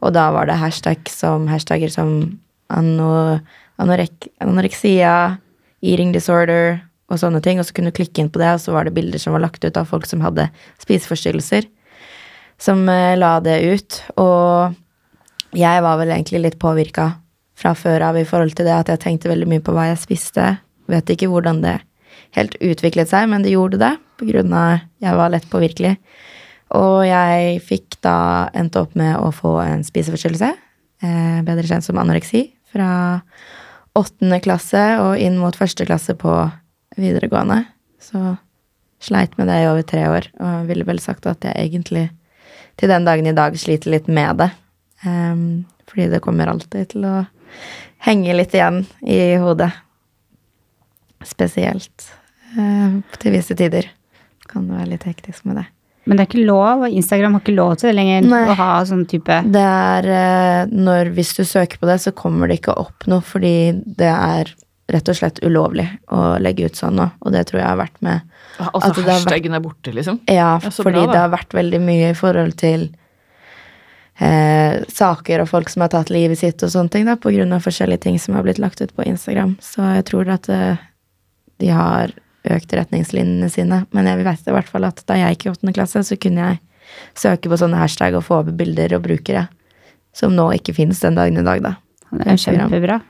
Og 0.00 0.14
da 0.14 0.30
var 0.32 0.46
det 0.48 0.56
hashtag 0.56 1.10
som, 1.10 1.48
hashtagger 1.50 1.90
som 1.92 2.38
ano, 2.72 3.40
anorek, 3.82 4.30
anoreksia, 4.40 5.36
eating 5.82 6.14
disorder 6.14 6.78
og 7.10 7.20
sånne 7.20 7.42
ting. 7.44 7.60
Og 7.60 7.66
så 7.68 7.76
kunne 7.76 7.92
du 7.92 7.98
klikke 7.98 8.22
inn 8.22 8.30
på 8.32 8.40
det, 8.42 8.54
og 8.54 8.62
så 8.62 8.74
var 8.74 8.86
det 8.86 8.94
bilder 8.96 9.22
som 9.22 9.36
var 9.36 9.44
lagt 9.44 9.64
ut 9.64 9.76
av 9.76 9.90
folk 9.90 10.08
som 10.08 10.22
hadde 10.24 10.48
spiseforstyrrelser, 10.82 11.68
som 12.60 12.86
eh, 12.88 13.18
la 13.18 13.36
det 13.44 13.58
ut. 13.66 14.00
Og 14.22 15.58
jeg 15.58 15.84
var 15.84 16.00
vel 16.00 16.14
egentlig 16.14 16.44
litt 16.46 16.60
påvirka 16.62 17.12
fra 17.60 17.74
før 17.76 18.08
av 18.08 18.16
i 18.16 18.26
forhold 18.28 18.54
til 18.56 18.68
det 18.68 18.76
at 18.76 18.90
jeg 18.92 19.02
tenkte 19.02 19.30
veldig 19.30 19.48
mye 19.50 19.64
på 19.64 19.74
hva 19.76 19.90
jeg 19.90 20.02
spiste. 20.04 20.54
Vet 20.90 21.12
ikke 21.12 21.28
hvordan 21.30 21.60
det 21.64 21.80
helt 22.38 22.54
utviklet 22.62 23.10
seg, 23.10 23.28
men 23.30 23.44
det 23.44 23.54
gjorde 23.54 23.80
det 23.80 23.94
på 24.20 24.28
grunn 24.28 24.52
av 24.54 24.80
jeg 25.02 25.18
var 25.18 25.32
lett 25.34 25.48
påvirkelig. 25.50 25.96
Og 26.78 27.02
jeg 27.08 27.58
fikk 27.66 27.98
da 28.06 28.48
endt 28.56 28.78
opp 28.78 28.94
med 28.98 29.16
å 29.18 29.32
få 29.34 29.56
en 29.64 29.82
spiseforstyrrelse, 29.86 30.52
eh, 31.02 31.40
bedre 31.46 31.66
kjent 31.66 31.84
som 31.86 31.98
anoreksi, 31.98 32.52
fra 32.70 33.20
åttende 33.98 34.38
klasse 34.44 34.82
og 35.02 35.18
inn 35.18 35.38
mot 35.40 35.56
første 35.56 35.86
klasse 35.88 36.14
på 36.14 36.34
videregående. 36.96 37.64
Så 38.00 38.36
sleit 39.00 39.36
med 39.38 39.48
det 39.48 39.60
i 39.62 39.68
over 39.70 39.84
tre 39.86 40.06
år, 40.10 40.30
og 40.40 40.68
ville 40.68 40.86
vel 40.88 41.00
sagt 41.02 41.28
at 41.30 41.44
jeg 41.46 41.56
egentlig 41.56 42.08
til 42.80 42.90
den 42.90 43.04
dagen 43.04 43.28
i 43.28 43.36
dag 43.36 43.56
sliter 43.60 43.92
litt 43.92 44.08
med 44.08 44.40
det. 44.40 44.50
Um, 45.04 45.66
fordi 45.88 46.08
det 46.12 46.22
kommer 46.24 46.50
alltid 46.50 46.92
til 46.94 47.06
å 47.08 47.14
henge 48.06 48.36
litt 48.36 48.54
igjen 48.56 48.84
i 49.04 49.36
hodet. 49.40 49.70
Spesielt 51.26 52.08
uh, 52.56 53.00
til 53.20 53.36
visse 53.36 53.56
tider. 53.56 53.90
Kan 54.50 54.68
det 54.68 54.80
være 54.80 54.92
litt 54.94 55.06
hektisk 55.08 55.46
med 55.48 55.60
det. 55.60 55.66
Men 56.08 56.16
det 56.16 56.24
er 56.24 56.30
ikke 56.30 56.48
lov, 56.48 56.86
og 56.86 56.94
Instagram 56.96 57.36
har 57.36 57.42
ikke 57.44 57.54
lov 57.54 57.74
til 57.78 57.90
det 57.90 57.96
lenger 57.98 58.24
Nei. 58.26 58.40
å 58.48 58.54
ha 58.56 58.70
sånn 58.88 59.04
type 59.06 59.36
Det 59.52 59.60
er 59.62 60.08
eh, 60.10 60.70
når 60.72 61.12
Hvis 61.14 61.34
du 61.36 61.42
søker 61.44 61.78
på 61.78 61.86
det, 61.90 61.98
så 62.02 62.14
kommer 62.16 62.48
det 62.48 62.56
ikke 62.58 62.74
opp 62.80 63.04
noe, 63.10 63.22
fordi 63.22 63.70
det 63.84 64.08
er 64.08 64.50
rett 64.90 65.08
og 65.08 65.16
slett 65.16 65.40
ulovlig 65.46 65.86
å 66.12 66.38
legge 66.42 66.66
ut 66.68 66.78
sånn 66.78 66.98
nå. 66.98 67.06
Og 67.24 67.34
det 67.34 67.46
tror 67.48 67.62
jeg 67.62 67.68
har 67.68 67.80
vært 67.80 68.00
med 68.04 68.20
Altså 68.60 68.90
At 68.90 68.96
vært- 68.96 69.54
er 69.56 69.60
borte, 69.64 69.92
liksom? 69.94 70.20
Ja, 70.28 70.58
Ja, 70.62 70.70
fordi 70.70 71.04
bra, 71.06 71.12
det 71.12 71.20
har 71.20 71.30
vært 71.32 71.54
veldig 71.56 71.80
mye 71.80 72.10
i 72.10 72.14
forhold 72.18 72.56
til 72.60 72.90
eh, 74.20 74.82
saker 74.88 75.40
og 75.40 75.48
folk 75.48 75.68
som 75.72 75.80
har 75.80 75.88
tatt 75.88 76.10
livet 76.10 76.38
sitt 76.38 76.62
og 76.62 76.68
sånne 76.68 76.90
ting, 76.90 77.06
da, 77.06 77.16
på 77.16 77.32
grunn 77.32 77.52
av 77.56 77.64
forskjellige 77.64 78.00
ting 78.04 78.18
som 78.18 78.34
har 78.34 78.44
blitt 78.44 78.58
lagt 78.58 78.80
ut 78.82 78.94
på 78.94 79.06
Instagram. 79.06 79.56
Så 79.64 79.80
jeg 79.96 80.04
tror 80.10 80.28
at 80.28 80.48
eh, 80.52 80.76
de 81.58 81.68
har 81.72 82.12
økt 82.50 82.72
retningslinjene 82.72 83.50
sine. 83.52 83.84
Men 83.92 84.06
jeg 84.08 84.24
vet 84.24 84.48
i 84.48 84.54
hvert 84.56 84.68
fall 84.68 84.84
at 84.88 85.02
da 85.06 85.16
jeg 85.20 85.36
gikk 85.36 85.46
i 85.46 85.52
åttende 85.54 85.76
klasse, 85.76 86.04
så 86.04 86.18
kunne 86.20 86.50
jeg 86.50 86.60
søke 87.14 87.48
på 87.52 87.58
sånne 87.60 87.80
hashtag 87.80 88.16
og 88.18 88.24
få 88.26 88.40
opp 88.42 88.52
bilder 88.58 88.96
og 88.96 89.04
brukere. 89.06 89.48
Som 90.16 90.34
nå 90.34 90.48
ikke 90.56 90.74
finnes 90.74 91.00
den 91.00 91.14
dagen 91.18 91.38
i 91.38 91.46
dag, 91.46 91.62
da. 91.62 91.76
Det 92.10 92.26
er 92.26 92.40
kjempebra. 92.40 93.00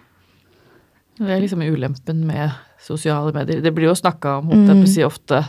Det 1.21 1.35
er 1.35 1.43
liksom 1.43 1.61
ulempen 1.63 2.23
med 2.25 2.55
sosiale 2.81 3.33
medier. 3.37 3.61
Det 3.61 3.73
blir 3.77 3.91
jo 3.91 3.97
snakka 3.99 4.39
om 4.41 4.49
holdt 4.49 4.71
jeg 4.71 4.79
på 4.81 4.89
å 4.89 4.93
si, 4.95 5.03
ofte 5.05 5.41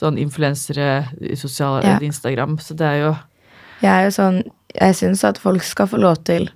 sånn 0.00 0.16
influensere 0.18 0.88
i 1.20 1.36
sosiale 1.36 1.84
Ja. 1.84 1.98
Instagram, 2.00 2.56
så 2.58 2.74
det 2.74 2.86
er 2.88 2.98
jo 3.02 3.16
Jeg 3.82 3.90
er 3.92 4.04
jo 4.06 4.12
sånn 4.16 4.42
Jeg 4.74 4.94
syns 4.96 5.24
at 5.24 5.38
folk 5.38 5.62
skal 5.62 5.86
få 5.86 6.00
lov 6.00 6.24
til 6.24 6.48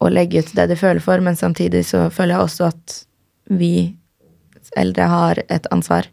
å 0.00 0.08
legge 0.10 0.40
ut 0.40 0.54
det 0.54 0.68
de 0.70 0.76
føler 0.76 1.00
for, 1.00 1.20
men 1.20 1.36
samtidig 1.36 1.84
så 1.84 2.08
føler 2.10 2.34
jeg 2.34 2.46
også 2.46 2.66
at 2.66 3.04
vi 3.50 3.96
eldre 4.76 5.06
har 5.10 5.40
et 5.48 5.66
ansvar 5.70 6.06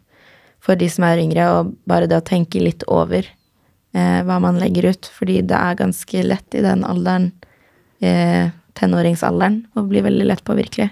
for 0.60 0.74
de 0.74 0.88
som 0.90 1.04
er 1.04 1.22
yngre, 1.22 1.46
og 1.50 1.74
bare 1.86 2.08
det 2.10 2.18
å 2.18 2.24
tenke 2.26 2.60
litt 2.62 2.82
over 2.90 3.22
eh, 3.22 4.20
hva 4.26 4.38
man 4.42 4.58
legger 4.58 4.90
ut. 4.90 5.06
Fordi 5.14 5.40
det 5.46 5.54
er 5.56 5.78
ganske 5.78 6.22
lett 6.26 6.54
i 6.58 6.62
den 6.64 6.82
alderen, 6.86 7.32
eh, 8.02 8.50
tenåringsalderen, 8.74 9.60
å 9.76 9.86
bli 9.86 10.02
veldig 10.02 10.26
lett 10.26 10.42
påvirkelig. 10.44 10.90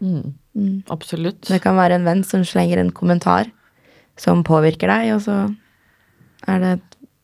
Mm, 0.00 0.32
Mm. 0.54 0.84
Absolutt. 0.94 1.48
Det 1.48 1.58
kan 1.64 1.74
være 1.74 1.96
en 1.98 2.04
venn 2.06 2.20
som 2.22 2.44
slenger 2.46 2.78
en 2.78 2.92
kommentar 2.94 3.48
som 4.16 4.44
påvirker 4.46 4.86
deg, 4.86 5.08
og 5.16 5.22
så 5.24 5.38
er 6.46 6.60
det, 6.62 6.74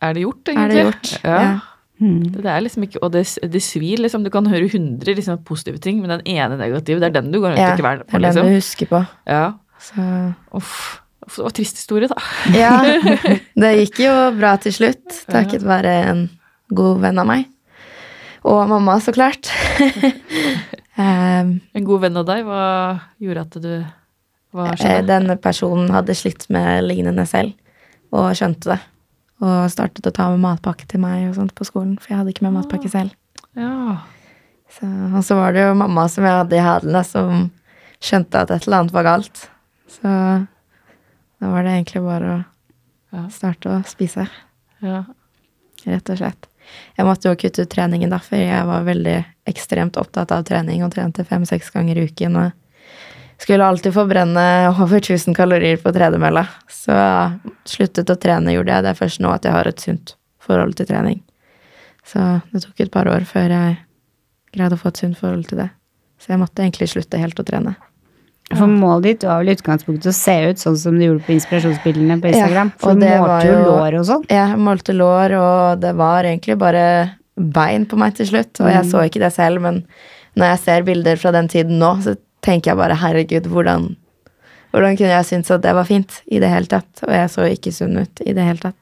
Er 0.02 0.16
det 0.16 0.24
gjort, 0.24 0.48
er 0.50 0.72
det 0.72 0.80
gjort. 0.80 1.10
Ja. 1.22 1.60
Mm. 2.00 2.32
Det 2.32 2.48
er 2.48 2.62
liksom 2.64 2.86
ikke, 2.86 3.02
og 3.04 3.12
det, 3.12 3.26
det 3.52 3.60
svir, 3.62 4.00
liksom. 4.00 4.24
Du 4.24 4.30
kan 4.32 4.46
høre 4.48 4.70
hundre 4.72 5.14
liksom, 5.14 5.42
positive 5.44 5.78
ting, 5.78 6.00
men 6.00 6.10
den 6.10 6.24
ene 6.26 6.56
negative, 6.56 6.98
det 6.98 7.10
er 7.10 7.20
den 7.20 7.30
du 7.30 7.38
går 7.38 7.52
rundt 7.52 7.60
Ja, 7.60 7.74
og 7.74 7.78
kveler 7.78 8.00
det 8.00 8.08
på, 8.08 8.16
er 8.16 8.18
den 8.18 8.26
liksom. 8.26 8.48
du 8.48 8.56
husker 8.56 8.90
på. 8.90 9.04
Ja. 9.28 9.44
Så 9.78 10.08
Uff. 10.56 10.74
Det 11.30 11.44
var 11.44 11.52
trist 11.54 11.76
historie, 11.78 12.08
da. 12.10 12.16
Ja, 12.56 12.72
det 13.62 13.74
gikk 13.76 14.00
jo 14.02 14.14
bra 14.40 14.56
til 14.58 14.74
slutt, 14.74 15.20
takket 15.30 15.62
være 15.62 15.92
en 16.10 16.24
god 16.74 17.04
venn 17.04 17.20
av 17.22 17.28
meg. 17.28 17.44
Og 18.48 18.64
mamma, 18.72 18.96
så 19.04 19.12
klart. 19.14 19.52
Ehm, 21.00 21.56
En 21.72 21.86
god 21.86 22.04
venn 22.04 22.20
av 22.20 22.28
deg, 22.28 22.44
hva 22.46 22.62
gjorde 23.22 23.46
at 23.46 23.58
du 23.62 23.72
Hva 24.56 24.70
eh, 24.72 24.78
skjedde? 24.80 25.08
Denne 25.10 25.36
personen 25.40 25.90
hadde 25.94 26.16
slitt 26.18 26.48
med 26.52 26.84
lignende 26.88 27.26
selv, 27.28 27.54
og 28.12 28.32
skjønte 28.36 28.74
det. 28.74 28.80
Og 29.40 29.70
startet 29.72 30.08
å 30.10 30.12
ta 30.14 30.28
med 30.32 30.42
matpakke 30.42 30.88
til 30.90 31.00
meg 31.00 31.28
og 31.30 31.36
sånt 31.38 31.54
på 31.56 31.64
skolen, 31.68 31.94
for 32.00 32.12
jeg 32.12 32.20
hadde 32.20 32.34
ikke 32.34 32.44
med 32.48 32.58
matpakke 32.58 32.90
selv. 32.92 33.14
Ja. 33.56 34.00
Så, 34.70 34.86
og 34.86 35.22
så 35.26 35.38
var 35.38 35.54
det 35.54 35.64
jo 35.64 35.78
mamma 35.78 36.04
som 36.12 36.26
jeg 36.26 36.36
hadde 36.36 36.58
i 36.58 36.62
hælene, 36.62 37.00
som 37.06 37.48
skjønte 38.02 38.44
at 38.44 38.52
et 38.54 38.66
eller 38.66 38.82
annet 38.82 38.94
var 38.94 39.06
galt. 39.06 39.46
Så 39.90 40.10
da 41.40 41.50
var 41.54 41.64
det 41.64 41.72
egentlig 41.78 42.04
bare 42.04 42.36
å 43.16 43.24
starte 43.32 43.72
å 43.72 43.80
spise. 43.88 44.28
ja. 44.84 45.02
rett 45.86 46.12
og 46.12 46.20
slett. 46.20 46.46
Jeg 46.98 47.06
måtte 47.08 47.30
jo 47.30 47.38
kutte 47.40 47.64
ut 47.64 47.72
treningen 47.72 48.12
da, 48.12 48.20
for 48.22 48.38
jeg 48.38 48.66
var 48.68 48.84
veldig 48.86 49.16
ekstremt 49.48 49.96
opptatt 50.00 50.32
av 50.34 50.44
trening 50.48 50.84
og 50.84 50.92
trente 50.94 51.24
fem-seks 51.24 51.70
ganger 51.74 51.98
i 51.98 52.08
uken. 52.10 52.36
og 52.36 52.50
skulle 53.40 53.64
alltid 53.64 53.94
forbrenne 53.94 54.68
over 54.68 55.00
1000 55.00 55.34
kalorier 55.34 55.76
på 55.80 55.92
tredemølla. 55.92 56.44
Så 56.68 56.92
sluttet 57.64 58.10
å 58.12 58.18
trene 58.20 58.52
gjorde 58.52 58.74
jeg. 58.74 58.84
Det 58.84 58.90
er 58.92 58.98
først 58.98 59.22
nå 59.24 59.32
at 59.32 59.46
jeg 59.48 59.56
har 59.56 59.70
et 59.70 59.80
sunt 59.80 60.14
forhold 60.44 60.76
til 60.76 60.88
trening. 60.90 61.22
Så 62.04 62.40
det 62.52 62.64
tok 62.64 62.80
et 62.84 62.92
par 62.92 63.08
år 63.08 63.24
før 63.28 63.54
jeg 63.54 63.78
greide 64.52 64.76
å 64.76 64.80
få 64.80 64.92
et 64.92 65.00
sunt 65.00 65.18
forhold 65.18 65.46
til 65.48 65.62
det. 65.62 65.70
Så 66.20 66.34
jeg 66.34 66.42
måtte 66.42 66.64
egentlig 66.64 66.90
slutte 66.92 67.20
helt 67.20 67.40
å 67.40 67.46
trene. 67.46 67.76
For 68.50 68.66
målet 68.66 69.04
ditt 69.06 69.24
var 69.24 69.38
vel 69.40 69.52
i 69.52 69.54
utgangspunktet 69.54 70.10
å 70.10 70.16
se 70.16 70.34
ut 70.50 70.58
sånn 70.58 70.76
som 70.76 70.96
du 70.98 71.04
gjorde 71.04 71.22
på 71.22 71.36
inspirasjonsbildene 71.36 72.16
på 72.20 72.32
Instagram. 72.32 72.72
Ja, 72.74 72.80
For 72.82 72.98
du 72.98 73.06
målte 73.06 73.46
jo 73.46 73.60
lår 73.68 73.96
og 74.00 74.06
sånn. 74.08 74.24
Jeg 74.28 74.58
målte 74.58 74.96
lår, 74.96 75.34
og 75.38 75.84
det 75.84 75.92
var 76.00 76.26
egentlig 76.26 76.56
bare 76.58 76.84
bein 77.54 77.86
på 77.90 77.96
meg 78.00 78.14
til 78.18 78.26
slutt. 78.30 78.60
Og 78.60 78.68
jeg 78.72 78.84
så 78.90 79.04
ikke 79.08 79.22
det 79.22 79.32
selv, 79.34 79.60
men 79.64 79.82
når 80.38 80.52
jeg 80.54 80.58
ser 80.66 80.86
bilder 80.86 81.16
fra 81.20 81.32
den 81.34 81.48
tiden 81.50 81.78
nå, 81.80 81.94
så 82.04 82.14
tenker 82.44 82.70
jeg 82.72 82.78
bare 82.80 82.96
herregud, 83.00 83.48
hvordan, 83.50 83.88
hvordan 84.72 84.96
kunne 84.96 85.10
jeg 85.16 85.26
synes 85.28 85.50
at 85.50 85.62
det 85.64 85.74
var 85.76 85.88
fint 85.88 86.20
i 86.30 86.38
det 86.42 86.48
hele 86.52 86.70
tatt? 86.70 87.02
Og 87.08 87.12
jeg 87.16 87.32
så 87.32 87.48
ikke 87.50 87.72
sunn 87.74 87.98
ut 88.00 88.22
i 88.26 88.32
det 88.36 88.44
hele 88.46 88.62
tatt. 88.62 88.76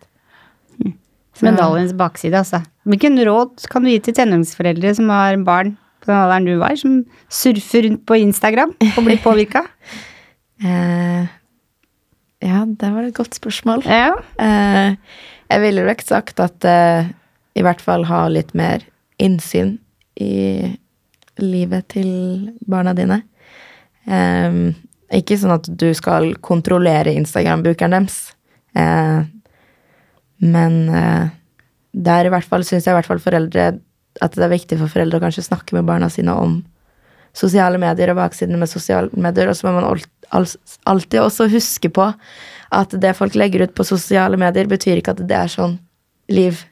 Så- 1.38 1.46
Medaljens 1.46 1.92
bakside, 1.94 2.34
altså. 2.34 2.58
Hvilken 2.88 3.14
råd 3.22 3.68
kan 3.70 3.84
du 3.84 3.90
gi 3.92 3.98
til 4.02 4.14
tenåringsforeldre 4.18 4.94
som 4.98 5.08
har 5.14 5.36
barn 5.46 5.76
på 6.02 6.10
den 6.10 6.16
alderen 6.18 6.46
du 6.48 6.56
var, 6.58 6.74
som 6.80 7.04
surfer 7.30 7.84
rundt 7.86 8.04
på 8.06 8.16
Instagram 8.18 8.72
og 8.96 9.04
blir 9.06 9.20
påvirka? 9.22 9.64
Eh, 10.58 11.26
ja, 12.42 12.64
det 12.66 12.88
var 12.90 13.04
et 13.06 13.14
godt 13.14 13.36
spørsmål. 13.38 13.84
ja. 13.86 14.08
Eh, 14.42 14.96
jeg 15.50 15.60
ville 15.62 15.84
nok 15.86 16.00
sagt 16.02 16.40
at 16.42 16.64
eh, 16.66 17.06
i 17.56 17.64
hvert 17.64 17.80
fall 17.82 18.06
ha 18.08 18.26
litt 18.32 18.52
mer 18.58 18.84
innsyn 19.18 19.76
i 20.20 20.76
livet 21.38 21.88
til 21.94 22.10
barna 22.66 22.94
dine. 22.98 23.22
Um, 24.08 24.74
ikke 25.14 25.38
sånn 25.40 25.54
at 25.54 25.68
du 25.80 25.88
skal 25.96 26.34
kontrollere 26.44 27.14
Instagram-brukeren 27.16 27.94
deres. 27.96 28.18
Uh, 28.76 29.24
men 30.44 30.80
uh, 30.92 31.28
det 31.92 32.14
er 32.14 32.28
i 32.28 32.32
hvert 32.32 32.48
fall, 32.48 32.66
syns 32.66 32.86
jeg 32.86 32.94
i 32.94 32.98
hvert 32.98 33.08
fall 33.08 33.22
foreldre 33.22 33.70
at 34.18 34.34
det 34.34 34.44
er 34.44 34.52
viktig 34.52 34.78
for 34.80 34.90
foreldre 34.90 35.20
å 35.20 35.22
kanskje 35.22 35.46
snakke 35.46 35.76
med 35.76 35.86
barna 35.86 36.08
sine 36.10 36.34
om 36.34 36.58
sosiale 37.36 37.78
medier 37.80 38.10
og 38.12 38.18
baksidene 38.18 38.58
med 38.58 38.70
sosiale 38.70 39.10
medier. 39.14 39.50
Og 39.50 39.58
så 39.58 39.68
må 39.68 39.78
man 39.78 39.86
alltid 40.32 41.20
også 41.22 41.48
huske 41.52 41.90
på 41.94 42.08
at 42.74 42.96
det 43.00 43.14
folk 43.16 43.36
legger 43.38 43.66
ut 43.66 43.76
på 43.76 43.86
sosiale 43.86 44.38
medier, 44.40 44.68
betyr 44.68 45.00
ikke 45.00 45.14
at 45.14 45.22
det 45.28 45.38
er 45.38 45.52
sånn 45.52 45.78
liv 46.32 46.64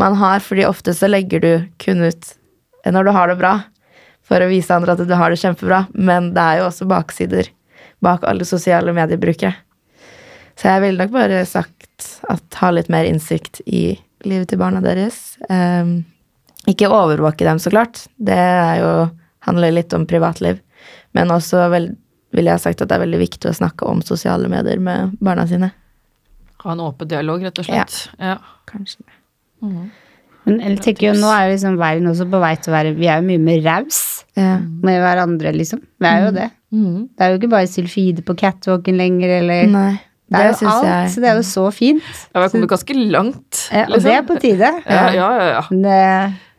man 0.00 0.16
har, 0.18 0.40
fordi 0.40 0.66
ofte 0.66 0.94
så 0.96 1.10
legger 1.10 1.42
du 1.42 1.52
kun 1.82 2.02
ut 2.04 2.32
når 2.88 3.06
du 3.06 3.12
har 3.14 3.30
det 3.30 3.38
bra, 3.38 3.52
for 4.26 4.42
å 4.42 4.48
vise 4.50 4.74
andre 4.74 4.94
at 4.96 5.02
du 5.06 5.14
har 5.18 5.30
det 5.30 5.40
kjempebra, 5.42 5.84
men 5.94 6.32
det 6.34 6.42
er 6.42 6.60
jo 6.60 6.68
også 6.70 6.88
baksider 6.90 7.50
bak 8.02 8.24
alle 8.26 8.46
sosiale 8.48 8.94
mediebrukere. 8.96 9.54
Så 10.58 10.68
jeg 10.68 10.82
ville 10.84 11.00
nok 11.04 11.12
bare 11.14 11.44
sagt 11.48 12.08
at 12.30 12.58
ha 12.60 12.70
litt 12.74 12.90
mer 12.92 13.06
innsikt 13.08 13.62
i 13.66 13.94
livet 14.26 14.50
til 14.50 14.60
barna 14.60 14.82
deres. 14.84 15.36
Um, 15.48 16.02
ikke 16.68 16.90
overvåke 16.92 17.46
dem, 17.46 17.58
så 17.62 17.72
klart. 17.72 18.04
Det 18.18 18.36
er 18.36 18.82
jo, 18.82 18.90
handler 19.46 19.74
litt 19.74 19.94
om 19.96 20.06
privatliv. 20.06 20.60
Men 21.16 21.32
også 21.34 21.64
vel, 21.72 21.92
ville 22.34 22.52
jeg 22.52 22.64
sagt 22.66 22.82
at 22.82 22.90
det 22.90 22.98
er 22.98 23.04
veldig 23.06 23.22
viktig 23.22 23.50
å 23.50 23.56
snakke 23.56 23.88
om 23.88 24.04
sosiale 24.06 24.50
medier 24.50 24.82
med 24.82 25.16
barna 25.22 25.46
sine. 25.50 25.72
Ha 26.62 26.76
en 26.76 26.84
åpen 26.84 27.10
dialog, 27.10 27.42
rett 27.42 27.58
og 27.58 27.66
slett. 27.66 27.98
Ja. 28.20 28.36
Kanskje. 28.70 29.02
Men 29.62 30.58
jeg 30.58 30.78
tenker 30.82 31.06
jo, 31.12 31.18
nå 31.22 31.28
er 31.30 31.46
jo 31.46 31.52
liksom 31.54 31.76
verden 31.78 32.08
også 32.10 32.24
på 32.30 32.38
vei 32.42 32.54
til 32.58 32.72
å 32.72 32.74
være 32.74 32.94
Vi 32.98 33.06
er 33.06 33.20
jo 33.20 33.26
mye 33.28 33.42
mer 33.42 33.60
raus 33.62 34.00
Ja. 34.34 34.56
med 34.58 34.96
hverandre, 35.02 35.52
liksom. 35.54 35.82
Vi 36.00 36.08
er 36.08 36.24
jo 36.24 36.30
det. 36.34 36.48
Mm. 36.72 36.96
Det 37.12 37.20
er 37.24 37.30
jo 37.30 37.38
ikke 37.38 37.50
bare 37.52 37.68
sylfide 37.68 38.24
på 38.24 38.34
catwalken 38.40 38.96
lenger, 38.96 39.34
eller 39.42 39.66
Nei, 39.68 39.92
Det 39.92 40.38
det, 40.38 40.40
er 40.40 40.48
jo 40.48 40.70
alt, 40.72 40.86
jeg 40.88 41.10
så 41.12 41.20
det 41.20 41.28
er 41.28 41.36
jo 41.36 41.44
så 41.46 41.66
fint. 41.76 42.02
Ja, 42.32 42.40
vi 42.40 42.40
har 42.40 42.48
kommet 42.54 42.70
ganske 42.72 42.96
langt. 43.12 43.60
Ja, 43.70 43.84
og 43.86 44.00
det 44.02 44.14
er 44.16 44.24
på 44.26 44.38
tide. 44.40 44.70
Ja, 44.88 45.04
ja, 45.12 45.28
ja. 45.36 45.46
ja. 45.58 45.62
Det, 45.70 46.00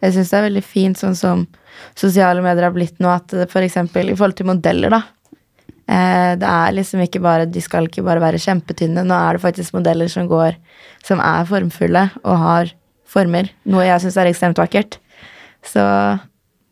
Jeg 0.03 0.13
syns 0.13 0.29
det 0.29 0.37
er 0.37 0.45
veldig 0.47 0.63
fint 0.63 0.99
sånn 1.01 1.15
som 1.17 1.43
sosiale 1.97 2.43
medier 2.45 2.67
har 2.69 2.75
blitt 2.75 2.99
nå, 3.01 3.09
at 3.09 3.27
det 3.33 3.49
for 3.51 3.65
eksempel 3.65 4.11
i 4.11 4.15
forhold 4.15 4.37
til 4.37 4.47
modeller, 4.51 4.93
da. 4.93 5.01
Eh, 5.89 6.35
det 6.39 6.47
er 6.47 6.71
liksom 6.77 7.01
ikke 7.03 7.19
bare 7.19 7.45
De 7.51 7.59
skal 7.59 7.89
ikke 7.89 8.05
bare 8.05 8.21
være 8.23 8.39
kjempetynne. 8.39 9.03
Nå 9.03 9.17
er 9.17 9.35
det 9.35 9.43
faktisk 9.43 9.73
modeller 9.75 10.07
som 10.07 10.29
går 10.31 10.55
Som 11.03 11.19
er 11.19 11.43
formfulle 11.49 12.05
og 12.23 12.37
har 12.39 12.71
former. 13.13 13.49
Noe 13.69 13.86
jeg 13.88 14.02
syns 14.04 14.17
er 14.19 14.30
ekstremt 14.32 14.60
vakkert. 14.62 14.97
Så 15.63 15.84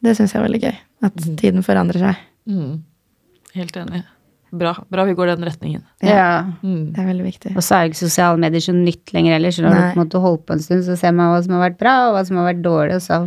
det 0.04 0.16
syns 0.18 0.34
jeg 0.34 0.42
er 0.42 0.48
veldig 0.48 0.64
gøy. 0.66 0.80
At 1.08 1.22
tiden 1.40 1.64
forandrer 1.66 2.02
seg. 2.02 2.26
Mm. 2.50 2.82
Helt 3.56 3.78
enig. 3.82 4.02
Bra. 4.52 4.74
Bra 4.92 5.06
vi 5.08 5.14
går 5.16 5.30
den 5.32 5.46
retningen. 5.48 5.84
ja. 6.04 6.44
Mhm. 6.62 6.92
Det 6.92 7.00
er 7.00 7.08
veldig 7.08 7.24
viktig. 7.30 7.54
Og 7.56 7.64
så 7.64 7.76
er 7.78 7.86
jo 7.86 7.92
ikke 7.94 8.02
sosiale 8.04 8.38
medier 8.42 8.60
så 8.66 8.74
nytt 8.76 9.14
lenger 9.16 9.38
heller, 9.38 9.54
så 9.56 9.64
når 9.64 9.76
du 9.78 9.82
på 9.82 9.94
en 9.96 10.02
måte 10.02 10.46
på 10.48 10.54
en 10.58 10.64
stund, 10.66 10.84
så 10.84 10.98
ser 11.00 11.14
man 11.16 11.32
hva 11.32 11.44
som 11.46 11.54
har 11.56 11.70
vært 11.70 11.78
bra, 11.80 11.94
og 12.10 12.16
hva 12.18 12.26
som 12.28 12.38
har 12.42 12.50
vært 12.54 12.66
dårlig, 12.66 12.98
og 13.00 13.02
så 13.06 13.22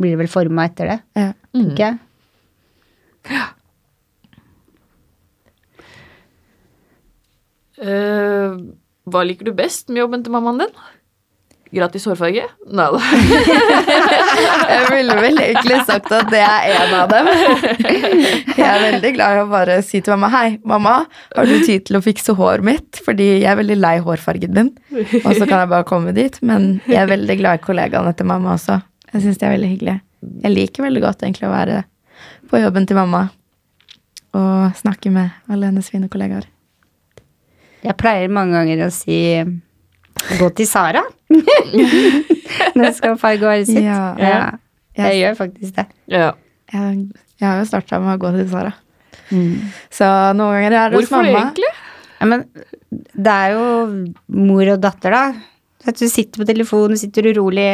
blir 0.00 0.14
det 0.14 0.22
vel 0.22 0.32
forma 0.32 0.64
etter 0.70 0.88
det, 0.94 1.00
Ja. 1.20 1.32
tenker 1.52 1.84
jeg. 1.84 1.98
Uh, 7.82 8.58
hva 9.08 9.22
liker 9.26 9.48
du 9.48 9.54
best 9.56 9.88
med 9.90 10.02
jobben 10.04 10.22
til 10.24 10.34
mammaen 10.34 10.60
din? 10.62 10.74
Gratis 11.72 12.04
hårfarge? 12.04 12.42
Nei 12.68 12.86
da. 12.92 12.98
Jeg 14.72 14.88
ville 14.90 15.14
vel 15.16 15.38
egentlig 15.40 15.78
sagt 15.88 16.10
at 16.12 16.28
det 16.32 16.42
er 16.44 16.66
en 16.74 16.94
av 16.98 17.08
dem. 17.08 17.30
Jeg 18.58 18.66
er 18.66 18.82
veldig 18.82 19.12
glad 19.16 19.38
i 19.38 19.40
å 19.40 19.46
bare 19.48 19.78
si 19.86 20.02
til 20.04 20.12
mamma 20.12 20.28
Hei, 20.34 20.58
mamma, 20.68 20.98
har 21.32 21.48
du 21.48 21.54
tid 21.64 21.86
til 21.88 21.96
å 21.96 22.02
fikse 22.04 22.36
håret 22.36 22.66
mitt? 22.66 23.00
Fordi 23.06 23.30
jeg 23.38 23.48
er 23.48 23.56
veldig 23.62 23.78
lei 23.80 23.94
hårfargen 24.04 24.58
din. 24.58 24.70
Og 25.22 25.30
så 25.30 25.46
kan 25.46 25.62
jeg 25.62 25.72
bare 25.72 25.88
komme 25.88 26.12
dit. 26.16 26.36
Men 26.44 26.74
jeg 26.84 27.00
er 27.06 27.12
veldig 27.14 27.38
glad 27.40 27.60
i 27.60 27.64
kollegaene 27.64 28.12
til 28.18 28.28
mamma 28.28 28.52
også. 28.58 28.82
Jeg 29.14 29.24
syns 29.24 29.40
de 29.40 29.48
er 29.48 29.56
veldig 29.56 29.72
hyggelige. 29.72 30.00
Jeg 30.44 30.56
liker 30.58 30.86
veldig 30.90 31.06
godt 31.08 31.24
egentlig 31.24 31.48
å 31.48 31.54
være 31.56 31.82
på 32.52 32.60
jobben 32.60 32.84
til 32.88 33.00
mamma 33.00 33.30
og 34.36 34.76
snakke 34.76 35.10
med 35.12 35.32
alle 35.52 35.68
hennes 35.68 35.88
fine 35.92 36.08
kollegaer. 36.12 36.44
Jeg 37.82 37.96
pleier 37.98 38.32
mange 38.32 38.54
ganger 38.60 38.86
å 38.86 38.92
si 38.94 39.18
gå 40.38 40.48
til 40.58 40.66
Sara. 40.68 41.02
Nå 41.32 42.84
skal 42.84 42.94
skal 42.96 43.18
farge 43.20 43.46
håret 43.48 43.68
sitt. 43.68 43.82
Ja. 43.84 44.14
ja. 44.20 44.38
Jeg 44.98 45.20
gjør 45.22 45.38
faktisk 45.38 45.76
det. 45.78 45.86
Ja. 46.12 46.30
Jeg, 46.72 47.06
jeg 47.40 47.48
har 47.48 47.60
jo 47.62 47.68
starta 47.68 48.00
med 48.02 48.14
å 48.16 48.20
gå 48.22 48.32
til 48.36 48.48
Sara. 48.52 48.72
Så 49.92 50.08
noen 50.36 50.58
ganger 50.58 50.76
er 50.76 50.92
det 50.92 50.98
hos 51.00 51.08
Hvorfor 51.08 51.24
mamma. 51.24 51.46
egentlig? 51.46 51.70
Ja, 52.20 52.28
men 52.28 52.44
det 53.16 53.32
er 53.32 53.54
jo 53.56 53.64
mor 54.46 54.68
og 54.74 54.82
datter, 54.84 55.14
da. 55.16 55.22
At 55.88 55.98
du 55.98 56.06
sitter 56.12 56.42
på 56.42 56.46
telefonen, 56.46 57.00
sitter 57.00 57.30
urolig 57.32 57.70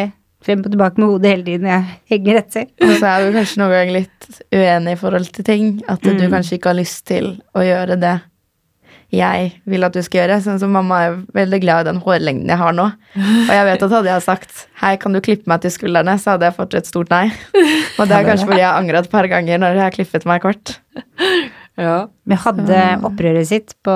frem 0.46 0.62
og 0.62 0.70
tilbake 0.70 1.02
med 1.02 1.10
hodet 1.10 1.32
hele 1.34 1.44
tiden. 1.48 1.66
Jeg 1.66 1.98
henger 2.14 2.38
etter. 2.44 2.68
Og 2.86 2.92
så 3.00 3.10
er 3.10 3.26
du 3.26 3.34
kanskje 3.34 3.58
noen 3.60 3.74
ganger 3.74 3.96
litt 3.98 4.28
uenig 4.54 4.94
i 4.94 5.00
forhold 5.00 5.26
til 5.34 5.44
ting. 5.48 5.72
At 5.90 6.00
du 6.06 6.12
Mm. 6.14 6.30
kanskje 6.32 6.56
ikke 6.60 6.70
har 6.70 6.78
lyst 6.78 7.04
til 7.10 7.26
å 7.58 7.64
gjøre 7.66 7.98
det 8.00 8.14
jeg 9.14 9.52
vil 9.68 9.86
at 9.86 9.94
du 9.96 10.02
skal 10.04 10.22
gjøre. 10.22 10.40
Sånn 10.44 10.58
som 10.60 10.74
mamma 10.74 10.98
er 11.06 11.14
veldig 11.36 11.60
glad 11.62 11.86
i 11.86 11.88
den 11.90 12.00
hårlengden 12.04 12.50
jeg 12.52 12.60
har 12.60 12.74
nå. 12.76 12.88
Og 13.16 13.52
jeg 13.54 13.68
vet 13.70 13.84
at 13.86 13.94
hadde 13.96 14.10
jeg 14.12 14.26
sagt 14.26 14.64
hei, 14.82 14.94
kan 15.00 15.16
du 15.16 15.22
klippe 15.24 15.48
meg 15.50 15.62
til 15.64 15.72
skuldrene, 15.74 16.18
så 16.20 16.34
hadde 16.34 16.50
jeg 16.50 16.58
fått 16.58 16.76
et 16.76 16.90
stort 16.90 17.12
nei. 17.14 17.26
Og 17.98 18.04
det 18.04 18.18
er 18.18 18.28
kanskje 18.28 18.50
fordi 18.50 18.60
jeg 18.60 18.68
har 18.68 18.82
angret 18.82 19.08
et 19.08 19.14
par 19.14 19.28
ganger 19.30 19.62
når 19.62 19.78
jeg 19.80 19.86
har 19.86 19.96
klippet 19.96 20.28
meg 20.28 20.44
kort. 20.44 20.76
Ja. 21.78 22.08
Vi 22.26 22.34
hadde 22.42 22.78
opprøret 23.06 23.46
sitt 23.46 23.76
på 23.86 23.94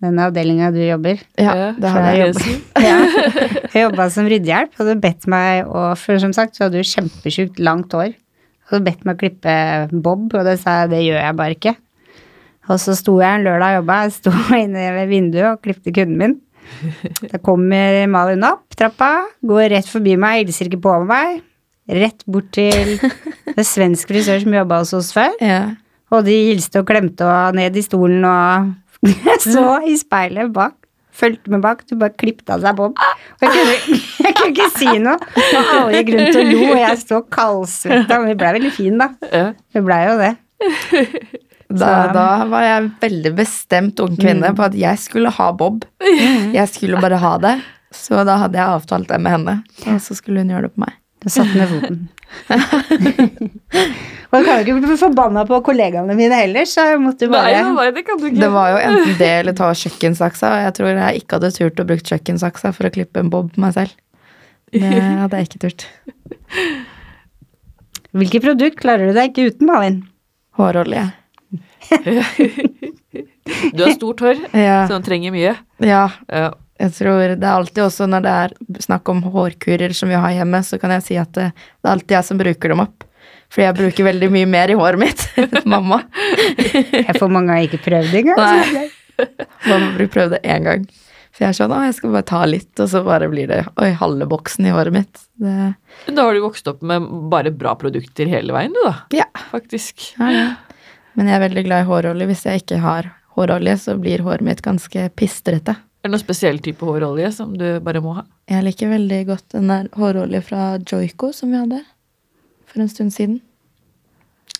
den 0.00 0.20
avdelinga 0.24 0.70
du 0.72 0.80
jobber. 0.80 1.20
Ja, 1.36 1.74
det 1.76 1.92
hadde 1.92 2.14
jeg 2.16 2.32
jeg. 2.32 2.54
Ja. 2.80 2.96
Jeg 3.74 3.84
jobba 3.84 4.06
som 4.10 4.26
ryddehjelp, 4.30 4.72
og 4.80 4.88
du 4.88 4.94
bedt 5.04 5.28
meg 5.30 5.68
å 5.68 5.90
For 6.00 6.18
som 6.22 6.32
sagt 6.34 6.56
så 6.56 6.66
hadde 6.66 6.80
du 6.80 6.88
kjempesjukt 6.88 7.60
langt 7.62 7.92
hår. 7.94 8.16
Og 8.70 8.80
du 8.80 8.86
bedt 8.88 9.04
meg 9.04 9.18
å 9.18 9.20
klippe 9.20 9.54
bob, 9.92 10.30
og 10.32 10.48
det 10.48 10.56
sa 10.62 10.80
jeg 10.82 10.92
det 10.94 11.04
gjør 11.04 11.20
jeg 11.20 11.38
bare 11.42 11.58
ikke. 11.58 11.76
Og 12.68 12.78
så 12.82 12.94
sto 12.98 13.16
jeg 13.22 13.40
en 13.40 13.46
lørdag 13.46 13.74
og 13.74 13.80
jobba, 13.80 13.98
jeg 14.04 14.16
sto 14.18 14.32
inne 14.62 14.88
ved 14.98 15.10
vinduet 15.10 15.48
og 15.54 15.60
klippte 15.64 15.94
kunden 15.96 16.18
min. 16.20 16.38
Da 17.32 17.40
kommer 17.42 18.04
Malin 18.10 18.44
opp 18.46 18.76
trappa, 18.78 19.26
går 19.42 19.70
rett 19.74 19.88
forbi 19.90 20.14
meg, 20.20 20.44
hilser 20.44 20.70
ikke 20.70 20.82
på 20.84 20.96
meg. 21.08 21.40
Rett 21.90 22.22
bort 22.30 22.52
til 22.54 22.98
en 23.56 23.66
svensk 23.66 24.10
frisør 24.12 24.42
som 24.44 24.54
jobba 24.60 24.82
hos 24.84 24.92
oss 24.96 25.10
før. 25.16 25.32
Ja. 25.42 25.62
Og 26.14 26.26
de 26.26 26.36
hilste 26.50 26.82
og 26.82 26.86
klemte 26.90 27.26
og 27.26 27.56
ned 27.58 27.76
i 27.78 27.82
stolen 27.86 28.24
og 28.26 28.70
så 29.46 29.80
i 29.88 29.96
speilet 29.98 30.52
bak. 30.54 30.76
Fulgte 31.20 31.50
med 31.52 31.60
bak. 31.64 31.82
Du 31.90 31.96
bare 32.00 32.14
klippet 32.16 32.48
av 32.54 32.62
seg 32.62 32.76
Bob. 32.78 32.94
Og 32.96 33.44
jeg 33.44 33.50
kunne, 33.52 33.98
jeg 34.24 34.36
kunne 34.38 34.52
ikke 34.54 34.68
si 34.76 34.92
noe. 35.02 35.18
Og 35.18 35.72
alle 35.74 35.98
gikk 35.98 36.14
rundt 36.14 36.38
og 36.38 36.48
lo, 36.52 36.60
og 36.70 36.80
jeg 36.80 37.00
sto 37.02 37.20
kaldsvetta. 37.34 38.20
Men 38.22 38.30
vi 38.30 38.36
blei 38.40 38.52
veldig 38.56 38.72
fine, 38.78 39.08
da. 39.10 39.42
Vi 39.74 39.82
blei 39.84 40.00
jo 40.06 40.16
det. 40.22 40.32
Da, 41.70 41.90
da 42.10 42.24
var 42.50 42.64
jeg 42.66 42.88
veldig 43.02 43.30
bestemt 43.38 44.00
ung 44.02 44.16
kvinne 44.18 44.50
på 44.58 44.64
at 44.66 44.74
jeg 44.78 44.98
skulle 44.98 45.30
ha 45.36 45.50
bob. 45.54 45.84
Jeg 46.02 46.66
skulle 46.72 46.98
bare 47.02 47.20
ha 47.22 47.36
det. 47.42 47.52
Så 47.94 48.22
da 48.26 48.36
hadde 48.44 48.58
jeg 48.58 48.70
avtalt 48.70 49.10
det 49.10 49.18
med 49.22 49.34
henne, 49.34 49.54
og 49.90 49.96
så 50.02 50.14
skulle 50.14 50.44
hun 50.44 50.50
gjøre 50.52 50.68
det 50.68 50.74
på 50.76 50.82
meg. 50.84 50.94
Du 51.20 51.26
satt 51.32 51.50
ned 51.58 51.72
foten. 51.72 52.04
og 54.30 54.36
jeg 54.38 54.44
kan 54.46 54.60
jo 54.60 54.62
ikke 54.62 54.76
bli 54.84 54.98
forbanna 55.00 55.42
på 55.48 55.58
kollegaene 55.66 56.14
mine 56.16 56.38
heller, 56.38 56.68
så 56.70 56.84
jeg 56.92 57.00
måtte 57.02 57.26
jo 57.26 57.32
bare 57.34 57.50
nei, 57.50 57.72
nei, 57.74 57.88
det 57.96 58.04
kan 58.06 58.20
du 58.20 58.28
ikke. 58.28 58.38
Det 58.44 58.50
var 58.54 58.70
jo 58.70 58.78
enten 58.84 59.18
det 59.18 59.32
eller 59.40 59.56
ta 59.58 59.72
kjøkkensaksa, 59.82 60.52
og 60.54 60.62
jeg 60.68 60.76
tror 60.78 60.92
jeg 60.92 61.24
ikke 61.24 61.40
hadde 61.40 61.50
turt 61.58 61.82
å 61.82 61.88
bruke 61.90 62.14
kjøkkensaksa 62.14 62.70
for 62.76 62.86
å 62.86 62.94
klippe 62.94 63.24
en 63.24 63.32
bob 63.34 63.50
på 63.56 63.64
meg 63.66 63.74
selv. 63.74 63.98
Det 64.70 65.02
hadde 65.02 65.42
jeg 65.42 65.50
ikke 65.50 65.62
turt. 65.66 65.88
Hvilket 68.14 68.46
produkt 68.46 68.78
klarer 68.78 69.10
du 69.10 69.18
deg 69.18 69.32
ikke 69.32 69.50
uten, 69.50 69.66
Malin? 69.66 69.98
Hårolje. 70.58 71.04
Du 73.74 73.82
har 73.84 73.90
stort 73.96 74.20
hår, 74.22 74.38
Ja, 74.54 74.84
så 74.86 74.94
den 74.98 75.02
trenger 75.06 75.32
mye. 75.34 75.54
ja, 75.82 76.04
Ja. 76.30 76.50
jeg 76.80 76.92
tror 76.96 77.34
det 77.36 77.44
er 77.44 77.56
alltid 77.56 77.82
også 77.84 78.06
når 78.08 78.22
det 78.24 78.34
er 78.44 78.54
snakk 78.86 79.08
om 79.12 79.22
hårkurer 79.22 79.92
som 79.96 80.08
vi 80.08 80.14
har 80.14 80.30
hjemme, 80.36 80.62
så 80.64 80.78
kan 80.80 80.90
jeg 80.96 81.02
si 81.08 81.16
at 81.20 81.32
det, 81.36 81.50
det 81.52 81.88
er 81.88 81.92
alltid 81.96 82.16
jeg 82.16 82.24
som 82.30 82.38
bruker 82.40 82.68
dem 82.74 82.80
opp. 82.86 83.04
Fordi 83.50 83.66
jeg 83.66 83.78
bruker 83.80 84.06
veldig 84.06 84.28
mye 84.30 84.46
mer 84.46 84.70
i 84.70 84.78
håret 84.78 85.00
mitt 85.02 85.24
enn 85.42 85.56
mamma. 85.66 86.02
Jeg 86.94 87.16
får 87.18 87.32
mange 87.34 87.50
har 87.56 87.66
ikke 87.66 87.82
prøvd 87.82 88.14
engang. 88.22 88.38
Nei. 88.38 88.88
Mamma 89.66 89.88
bruker 89.98 90.12
prøvd 90.14 90.36
det 90.38 90.42
én 90.46 90.62
gang. 90.68 90.84
For 91.34 91.44
jeg 91.44 91.50
er 91.52 91.56
sånn, 91.58 91.74
å, 91.74 91.80
jeg 91.86 91.94
skal 91.98 92.14
bare 92.14 92.26
ta 92.30 92.40
litt, 92.46 92.70
og 92.82 92.88
så 92.90 93.02
bare 93.06 93.28
blir 93.30 93.46
det 93.50 93.60
oi, 93.78 93.90
halve 93.98 94.26
boksen 94.30 94.66
i 94.66 94.72
håret 94.74 94.94
mitt. 94.94 95.20
Det, 95.42 95.52
da 96.14 96.24
har 96.26 96.34
du 96.34 96.40
vokst 96.46 96.66
opp 96.70 96.80
med 96.86 97.04
bare 97.30 97.50
bra 97.54 97.74
produkter 97.78 98.30
hele 98.30 98.54
veien, 98.54 98.74
du 98.74 98.80
da. 98.86 98.94
ja, 99.14 99.26
Faktisk. 99.52 100.08
Ja, 100.18 100.30
det. 100.34 100.48
Men 101.20 101.28
jeg 101.28 101.36
er 101.36 101.42
veldig 101.44 101.62
glad 101.66 101.84
i 101.84 101.88
hårolje. 101.90 102.26
Hvis 102.30 102.46
jeg 102.48 102.62
ikke 102.62 102.78
har 102.80 103.10
hårolje, 103.36 103.74
så 103.82 103.94
blir 104.00 104.22
håret 104.24 104.44
mitt 104.46 104.62
ganske 104.64 105.02
pistrete. 105.20 105.74
Er 106.00 106.08
det 106.08 106.14
noen 106.14 106.22
spesiell 106.22 106.58
type 106.64 106.86
hårolje 106.88 107.28
som 107.36 107.52
du 107.60 107.66
bare 107.84 108.00
må 108.00 108.14
ha? 108.16 108.22
Jeg 108.48 108.64
liker 108.64 108.88
veldig 108.94 109.18
godt 109.28 109.46
den 109.52 109.68
der 109.68 109.90
hårolje 110.00 110.40
fra 110.46 110.62
Joico 110.80 111.28
som 111.36 111.52
vi 111.52 111.60
hadde 111.60 111.82
for 112.70 112.80
en 112.80 112.88
stund 112.88 113.12
siden. 113.12 113.40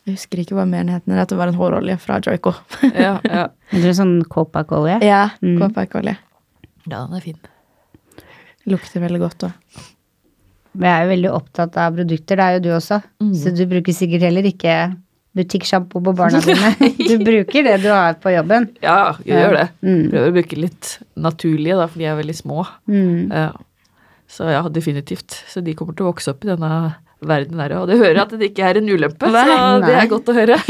Jeg 0.04 0.16
husker 0.18 0.40
ikke 0.42 0.56
hva 0.58 0.66
mer 0.68 0.84
den 0.84 0.92
het, 0.92 1.06
men 1.08 1.20
at 1.22 1.32
det 1.32 1.38
var 1.40 1.48
en 1.52 1.56
hårolje 1.56 1.96
fra 2.02 2.18
Joico. 2.24 2.52
Ja, 2.92 3.16
ja. 3.24 3.46
Er 3.72 3.84
det 3.86 3.94
sånn 3.96 4.18
Copac-olje? 4.28 4.98
ja, 5.06 5.22
Mm. 5.40 5.56
Copac-olje. 5.62 6.16
ja 6.90 7.00
den 7.06 7.16
er 7.16 7.24
fin. 7.24 7.40
Lukter 8.68 9.00
veldig 9.00 9.20
godt 9.22 9.44
òg. 9.48 9.52
Jeg 10.80 10.90
er 10.92 11.04
jo 11.06 11.10
veldig 11.14 11.30
opptatt 11.34 11.76
av 11.82 11.96
produkter, 11.96 12.36
det 12.36 12.44
er 12.44 12.56
jo 12.58 12.62
du 12.66 12.70
også. 12.76 13.00
Mm. 13.22 13.32
Så 13.34 13.52
du 13.56 13.64
bruker 13.70 13.96
sikkert 13.96 14.22
heller 14.28 14.44
ikke 14.46 14.74
butikksjampo 15.36 16.00
på 16.02 16.12
barna 16.18 16.40
dine. 16.44 16.72
Du 17.10 17.18
bruker 17.22 17.62
det 17.66 17.76
du 17.84 17.88
har 17.92 18.14
på 18.22 18.32
jobben. 18.34 18.68
Ja, 18.82 19.14
jeg 19.24 19.38
gjør 19.44 19.56
det. 19.58 19.66
Mm. 19.86 20.02
Prøver 20.10 20.30
å 20.30 20.34
bruke 20.38 20.58
litt 20.58 20.90
naturlige, 21.14 21.76
da, 21.78 21.86
for 21.90 22.02
de 22.02 22.08
er 22.10 22.18
veldig 22.18 22.36
små. 22.38 22.64
Mm. 22.90 23.30
Ja. 23.30 23.50
Så 24.30 24.46
ja, 24.50 24.62
definitivt. 24.70 25.40
Så 25.50 25.62
de 25.66 25.74
kommer 25.78 25.94
til 25.98 26.06
å 26.06 26.10
vokse 26.12 26.30
opp 26.34 26.44
i 26.46 26.50
denne 26.52 26.72
verden 27.20 27.58
der, 27.60 27.74
og 27.76 27.88
det 27.90 27.98
hører 28.00 28.22
at 28.22 28.30
det 28.40 28.46
ikke 28.52 28.68
er 28.70 28.78
en 28.80 28.88
ulempe, 28.88 29.28
så 29.28 29.42
Nei. 29.44 29.80
det 29.84 29.96
er 29.98 30.06
godt 30.08 30.30
å 30.32 30.36
høre. 30.38 30.56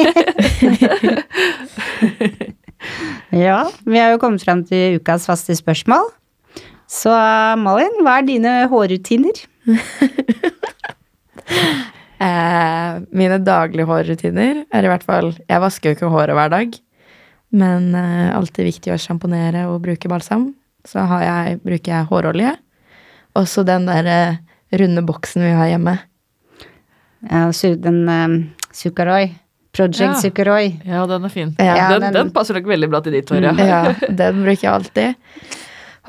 Ja, 3.30 3.60
vi 3.86 3.98
har 4.00 4.10
jo 4.10 4.18
kommet 4.18 4.42
fram 4.42 4.64
til 4.66 4.96
ukas 4.98 5.22
faste 5.28 5.54
spørsmål. 5.54 6.08
Så 6.90 7.12
Malin, 7.60 8.00
hva 8.02 8.16
er 8.18 8.24
dine 8.26 8.54
hårrutiner? 8.72 9.36
Eh, 12.20 12.98
mine 13.16 13.38
daglige 13.40 13.86
hårrutiner 13.88 14.64
er 14.68 14.84
i 14.84 14.88
hvert 14.90 15.04
fall 15.08 15.30
Jeg 15.48 15.62
vasker 15.62 15.88
jo 15.88 15.96
ikke 15.96 16.10
håret 16.12 16.36
hver 16.36 16.50
dag, 16.52 16.74
men 17.56 17.94
eh, 17.96 18.28
alltid 18.36 18.66
viktig 18.68 18.92
å 18.92 18.98
sjamponere 19.00 19.62
og 19.70 19.80
bruke 19.86 20.10
balsam. 20.12 20.50
Så 20.86 21.00
har 21.08 21.22
jeg, 21.24 21.58
bruker 21.64 21.92
jeg 21.94 22.08
hårolje. 22.10 22.52
Og 23.36 23.48
så 23.48 23.64
den 23.64 23.86
der 23.88 24.06
eh, 24.10 24.36
runde 24.80 25.02
boksen 25.08 25.42
vi 25.44 25.54
har 25.56 25.70
hjemme. 25.72 25.96
Ja, 27.30 27.48
den 27.86 28.02
eh, 28.08 28.36
Sukaroi. 28.72 29.30
Project 29.72 30.00
Ja. 30.02 30.14
Sukaroi. 30.18 30.80
Ja, 30.84 31.04
den 31.06 31.24
er 31.24 31.30
fin. 31.32 31.54
Ja, 31.58 31.88
den, 31.92 32.00
den- 32.08 32.16
den 32.20 32.30
passer 32.34 32.56
nok 32.58 32.66
veldig 32.66 32.88
bra 32.90 33.00
til 33.04 33.12
ditt 33.14 33.28
hår, 33.30 33.44
ja. 33.48 33.52
Ja, 33.64 33.80
den 34.08 34.40
bruker 34.44 34.64
jeg 34.66 34.72
alltid. 34.72 35.14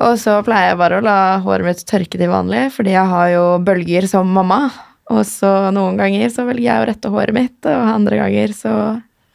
Og 0.02 0.16
så 0.18 0.38
pleier 0.42 0.72
jeg 0.72 0.78
bare 0.80 0.98
å 0.98 1.04
la 1.04 1.16
håret 1.44 1.64
mitt 1.68 1.82
tørke 1.86 2.18
til 2.18 2.28
vanlig, 2.32 2.64
fordi 2.74 2.90
jeg 2.96 3.06
har 3.12 3.28
jo 3.30 3.44
bølger 3.62 4.08
som 4.10 4.26
mamma. 4.34 4.64
Og 5.10 5.24
så 5.26 5.50
noen 5.74 5.98
ganger 5.98 6.30
så 6.32 6.46
velger 6.46 6.68
jeg 6.68 6.82
å 6.82 6.88
rette 6.88 7.10
håret 7.12 7.36
mitt, 7.36 7.58
og 7.66 7.92
andre 7.96 8.20
ganger 8.22 8.54
så 8.56 8.74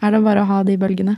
er 0.04 0.14
det 0.14 0.24
bare 0.24 0.44
å 0.44 0.50
ha 0.50 0.64
de 0.66 0.78
bølgene. 0.80 1.18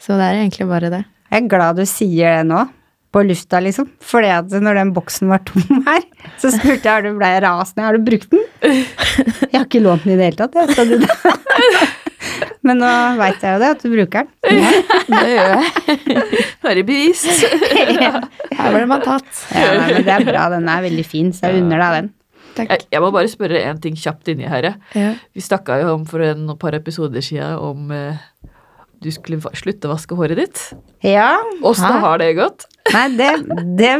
Så 0.00 0.16
det 0.16 0.26
er 0.26 0.40
egentlig 0.40 0.68
bare 0.70 0.92
det. 0.92 1.02
Jeg 1.30 1.44
er 1.44 1.50
glad 1.52 1.78
du 1.78 1.84
sier 1.86 2.40
det 2.40 2.46
nå, 2.48 2.64
på 3.12 3.22
lufta, 3.26 3.60
liksom. 3.62 3.88
Fordi 4.06 4.30
at 4.32 4.52
når 4.64 4.80
den 4.80 4.92
boksen 4.96 5.30
var 5.30 5.42
tom 5.46 5.82
her, 5.88 6.04
så 6.40 6.52
spurte 6.54 6.80
jeg 6.86 6.92
har 6.92 7.04
du 7.04 7.12
ble 7.18 7.30
rasende. 7.44 7.86
Har 7.86 7.98
du 7.98 8.06
brukt 8.06 8.30
den? 8.32 8.44
Jeg 8.64 9.56
har 9.58 9.66
ikke 9.66 9.82
lånt 9.84 10.06
den 10.06 10.14
i 10.14 10.20
det 10.20 10.30
hele 10.30 10.40
tatt, 10.40 10.56
jeg, 10.56 10.76
sa 10.78 10.86
du 10.88 10.96
det. 11.02 11.90
Men 12.66 12.80
nå 12.82 12.88
veit 13.16 13.40
jeg 13.44 13.56
jo 13.56 13.60
det, 13.62 13.68
at 13.74 13.82
du 13.82 13.92
bruker 13.92 14.26
den. 14.26 14.32
Det 15.10 15.20
gjør 15.32 15.52
jeg. 15.54 15.68
Bare 16.64 16.84
bevis. 16.86 17.22
bevist. 17.24 18.40
Her 18.58 18.74
ble 18.74 18.82
man 18.90 19.04
tatt. 19.04 19.30
Ja, 19.54 19.70
nei, 19.78 19.86
men 19.94 20.04
det 20.04 20.12
er 20.12 20.26
bra, 20.28 20.44
den 20.52 20.68
er 20.68 20.82
veldig 20.84 21.04
fin, 21.08 21.30
så 21.32 21.48
jeg 21.48 21.62
unner 21.62 21.80
deg 21.80 21.96
den. 21.96 22.10
Takk. 22.60 22.72
Jeg, 22.72 22.88
jeg 22.94 23.04
må 23.04 23.10
bare 23.14 23.32
spørre 23.32 23.64
en 23.70 23.80
ting 23.82 23.98
kjapt 23.98 24.30
inni 24.32 24.48
her. 24.50 24.72
Ja. 24.96 25.14
Vi 25.34 25.44
snakka 25.44 25.80
jo 25.82 25.94
om 25.96 26.06
for 26.08 26.24
en 26.24 26.50
par 26.60 26.76
episoder 26.78 27.24
siden 27.24 27.56
om 27.58 27.92
eh, 27.94 28.20
du 29.00 29.08
skulle 29.14 29.40
slutte 29.56 29.88
å 29.88 29.94
vaske 29.94 30.16
håret 30.18 30.36
ditt. 30.36 30.62
Ja, 31.06 31.32
Åssen 31.64 32.02
har 32.02 32.20
det 32.20 32.34
gått? 32.36 32.66
nei, 32.90 33.04
det, 33.14 33.28
det, 33.78 33.90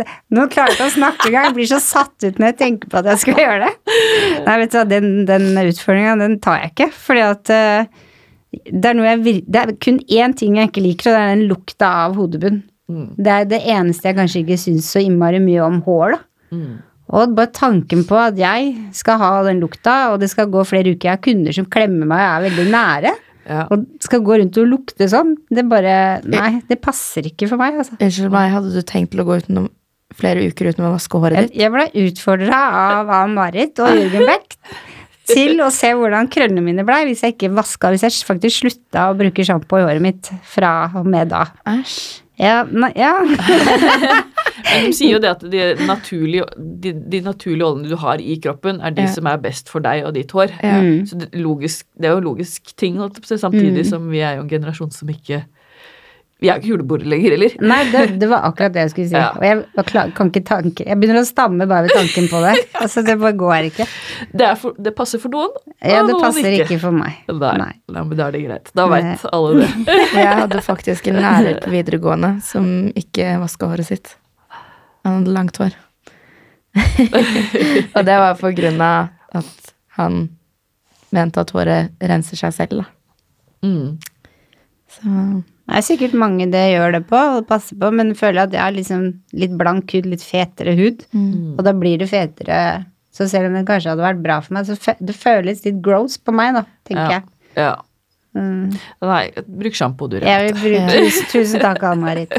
det 0.00 0.06
Nå 0.34 0.48
klarer 0.50 0.72
jeg 0.72 0.76
ikke 0.76 0.88
å 0.88 0.94
snakke 0.96 1.28
engang. 1.30 1.46
Jeg 1.48 1.56
blir 1.56 1.70
så 1.70 1.78
satt 1.82 2.26
ut 2.26 2.40
når 2.40 2.50
jeg 2.50 2.58
tenker 2.60 2.90
på 2.92 3.00
at 3.00 3.08
jeg 3.12 3.22
skal 3.24 3.40
gjøre 3.44 3.68
det. 3.68 3.96
Nei, 4.44 4.56
vet 4.62 4.74
du 4.74 4.76
hva, 4.78 4.84
den, 4.90 5.08
den 5.28 5.48
utfordringa, 5.62 6.16
den 6.20 6.36
tar 6.44 6.60
jeg 6.62 6.74
ikke. 6.74 6.90
Fordi 7.06 7.24
at 7.24 7.52
uh, 7.54 8.04
det 8.68 8.90
er, 8.90 9.02
jeg, 9.06 9.38
det 9.46 9.62
er 9.62 9.72
kun 9.84 10.00
én 10.04 10.34
ting 10.36 10.58
jeg 10.58 10.72
ikke 10.72 10.84
liker, 10.84 11.10
og 11.10 11.16
det 11.16 11.22
er 11.22 11.32
den 11.32 11.46
lukta 11.50 11.92
av 12.04 12.18
hodebunn. 12.18 12.62
Mm. 12.88 13.08
Det 13.16 13.32
er 13.32 13.48
det 13.48 13.62
eneste 13.68 14.08
jeg 14.08 14.16
kanskje 14.16 14.44
ikke 14.44 14.60
syns 14.60 14.92
så 14.92 15.02
innmari 15.04 15.40
mye 15.44 15.64
om 15.64 15.80
hår, 15.84 16.16
da. 16.16 16.22
Mm. 16.56 16.76
Og 17.08 17.32
bare 17.36 17.52
tanken 17.56 18.04
på 18.08 18.18
at 18.20 18.36
jeg 18.36 18.74
skal 18.96 19.20
ha 19.22 19.30
den 19.46 19.62
lukta, 19.62 19.96
og 20.12 20.20
det 20.20 20.28
skal 20.32 20.50
gå 20.52 20.64
flere 20.68 20.92
uker, 20.92 21.08
jeg 21.08 21.14
har 21.14 21.24
kunder 21.24 21.56
som 21.56 21.68
klemmer 21.70 22.08
meg 22.10 22.20
og 22.20 22.28
er 22.28 22.46
veldig 22.50 22.66
nære. 22.74 23.14
Ja. 23.48 23.62
Og 23.72 23.86
skal 24.04 24.20
gå 24.26 24.36
rundt 24.42 24.58
og 24.60 24.68
lukte 24.68 25.08
sånn, 25.08 25.32
det 25.48 25.64
bare 25.70 25.94
Nei, 26.28 26.58
det 26.68 26.82
passer 26.84 27.30
ikke 27.30 27.48
for 27.48 27.60
meg, 27.60 27.78
altså. 27.80 27.96
Unnskyld 27.96 28.34
meg, 28.34 28.52
hadde 28.52 28.74
du 28.74 28.82
tenkt 28.84 29.14
til 29.14 29.24
å 29.24 29.28
gå 29.28 29.38
utenom 29.40 29.70
flere 30.18 30.44
uker 30.50 30.70
uten 30.72 30.86
å 30.88 30.92
vaske 30.94 31.20
håret 31.20 31.48
ditt? 31.48 31.58
jeg 31.60 31.72
ble 31.72 31.84
utfordra 32.04 32.60
av 32.82 33.10
Ann-Marit 33.22 33.80
og 33.84 33.92
Jørgen 33.92 34.28
Beck 34.28 34.56
til 35.28 35.60
å 35.60 35.68
se 35.72 35.90
hvordan 35.96 36.30
krøllene 36.32 36.64
mine 36.64 36.84
blei 36.88 37.02
hvis 37.08 37.24
jeg 37.24 37.36
ikke 37.36 37.52
vaska, 37.56 37.92
hvis 37.92 38.06
jeg 38.06 38.28
faktisk 38.28 38.64
slutta 38.64 39.10
å 39.10 39.18
bruke 39.18 39.44
sjampo 39.44 39.80
i 39.80 39.84
håret 39.84 40.04
mitt 40.04 40.30
fra 40.48 40.90
og 40.96 41.08
med 41.08 41.32
da. 41.32 41.44
Æsj. 41.68 42.27
Ja, 42.38 42.62
nei, 42.70 42.92
ja. 42.96 43.14
Men 43.24 44.84
de 44.86 44.92
sier 44.94 45.16
jo 45.16 45.20
det 45.22 45.30
at 45.32 45.42
de 45.50 45.62
naturlige, 45.88 46.46
de, 46.56 46.92
de 47.10 47.20
naturlige 47.24 47.66
oljene 47.66 47.90
du 47.90 47.96
har 47.98 48.22
i 48.22 48.38
kroppen, 48.42 48.80
er 48.80 48.94
de 48.94 49.06
Ja. 49.08 49.12
som 49.14 49.26
er 49.30 49.40
best 49.42 49.68
for 49.72 49.82
deg 49.84 50.04
og 50.06 50.14
ditt 50.14 50.30
hår. 50.34 50.54
Ja. 50.62 50.78
Mm. 50.82 51.06
Så 51.08 51.18
det, 51.18 51.30
logisk, 51.34 51.86
det 51.98 52.10
er 52.10 52.18
jo 52.18 52.26
logisk 52.30 52.74
ting, 52.78 53.00
samtidig 53.02 53.38
samtidig 53.40 53.86
som 53.88 54.06
vi 54.10 54.22
er 54.22 54.38
jo 54.38 54.46
en 54.46 54.52
generasjon 54.52 54.94
som 54.94 55.10
ikke 55.10 55.44
Vi 56.38 56.46
er 56.46 56.54
jo 56.54 56.62
ikke 56.62 56.70
julebord 56.70 57.02
lenger, 57.02 57.32
heller. 57.34 57.54
Nei, 57.66 57.78
det, 57.90 58.02
det 58.20 58.26
var 58.30 58.44
akkurat 58.46 58.70
det 58.70 58.84
jeg 58.84 58.90
skulle 58.92 59.06
si. 59.10 59.14
Ja. 59.18 59.32
Og 59.34 59.42
jeg, 59.42 59.56
var 59.74 59.86
klar, 59.88 60.12
kan 60.14 60.28
ikke 60.30 60.42
tanke 60.46 60.84
Jeg 60.86 60.98
begynner 61.00 61.24
å 61.24 61.26
stamme 61.26 61.66
bare 61.66 61.88
ved 61.88 61.96
tanken 61.98 62.28
på 62.30 62.42
det. 62.44 62.52
Altså, 62.78 63.02
det 63.02 63.16
bare 63.18 63.34
går 63.34 63.66
ikke. 63.72 63.86
Det, 64.38 64.50
for, 64.60 64.76
det 64.78 64.92
passer 64.94 65.18
for 65.18 65.34
noen, 65.34 65.56
Ja, 65.82 66.04
og 66.04 66.12
det 66.12 66.14
noen 66.14 66.22
passer 66.22 66.54
ikke 66.54 66.78
for 66.78 66.94
meg. 66.94 67.18
Nei, 67.26 67.50
Nei. 67.58 67.72
Nei, 67.90 68.04
men 68.04 68.14
da 68.14 68.28
er 68.28 68.36
det 68.36 68.44
greit. 68.44 68.70
Da 68.78 68.86
veit 68.92 69.26
alle 69.34 69.64
det. 69.64 69.98
Jeg 70.20 70.38
hadde 70.44 70.62
faktisk 70.68 71.10
en 71.10 71.20
lærer 71.24 71.58
på 71.64 71.74
videregående 71.74 72.32
som 72.46 72.70
ikke 73.02 73.34
vaska 73.42 73.72
håret 73.72 73.90
sitt. 73.90 74.14
Han 75.02 75.18
hadde 75.18 75.34
langt 75.34 75.58
hår. 75.58 75.74
og 77.96 78.00
det 78.06 78.22
var 78.22 78.38
på 78.38 78.54
grunn 78.54 78.78
av 78.84 79.10
at 79.42 79.74
han 79.98 80.28
mente 81.10 81.42
at 81.42 81.50
håret 81.56 82.08
renser 82.14 82.38
seg 82.38 82.54
selv, 82.54 82.84
da. 82.84 82.90
Mm. 83.66 83.98
Så 84.94 85.20
Det 85.68 85.76
er 85.76 85.84
sikkert 85.84 86.14
mange 86.16 86.46
det 86.48 86.62
gjør 86.72 86.94
det 86.96 87.02
på 87.10 87.18
og 87.36 87.46
passer 87.48 87.76
på, 87.78 87.90
men 87.92 88.14
føler 88.16 88.46
at 88.46 88.54
jeg 88.56 88.62
har 88.62 88.72
liksom 88.72 89.02
litt 89.36 89.52
blank 89.60 89.92
hud, 89.92 90.06
litt 90.08 90.22
fetere 90.24 90.72
hud, 90.78 91.02
og 91.58 91.60
da 91.66 91.74
blir 91.76 91.98
det 92.00 92.08
fetere. 92.08 92.60
Så 93.12 93.26
selv 93.28 93.50
om 93.50 93.54
det 93.58 93.66
kanskje 93.68 93.90
hadde 93.92 94.04
vært 94.06 94.22
bra 94.24 94.38
for 94.40 94.54
meg, 94.56 94.64
så 94.68 94.94
det 95.04 95.14
føles 95.18 95.60
litt 95.66 95.82
gross 95.84 96.16
på 96.22 96.32
meg, 96.32 96.54
da, 96.56 96.62
tenker 96.88 97.04
Ja. 97.04 97.10
jeg. 97.18 97.22
ja. 97.60 97.74
Mm. 98.38 98.70
Nei, 99.02 99.24
bruk 99.48 99.74
sjampo, 99.74 100.06
du. 100.08 100.16
Rett. 100.20 100.28
Jeg 100.28 100.40
vil 100.46 100.56
bruke 100.62 100.88
tusen, 101.04 101.26
tusen 101.32 101.60
takk, 101.64 101.82
Ann-Marit. 101.88 102.30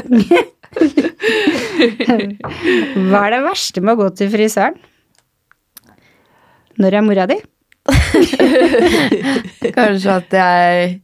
Hva 3.10 3.20
er 3.26 3.34
det 3.34 3.40
verste 3.44 3.82
med 3.84 3.94
å 3.94 4.00
gå 4.04 4.08
til 4.18 4.30
frisøren? 4.32 4.76
Når 6.80 6.96
jeg 6.96 7.02
er 7.02 7.06
mora 7.06 7.26
di? 7.28 7.38
kanskje 9.76 10.14
at 10.14 10.36
jeg 10.36 11.00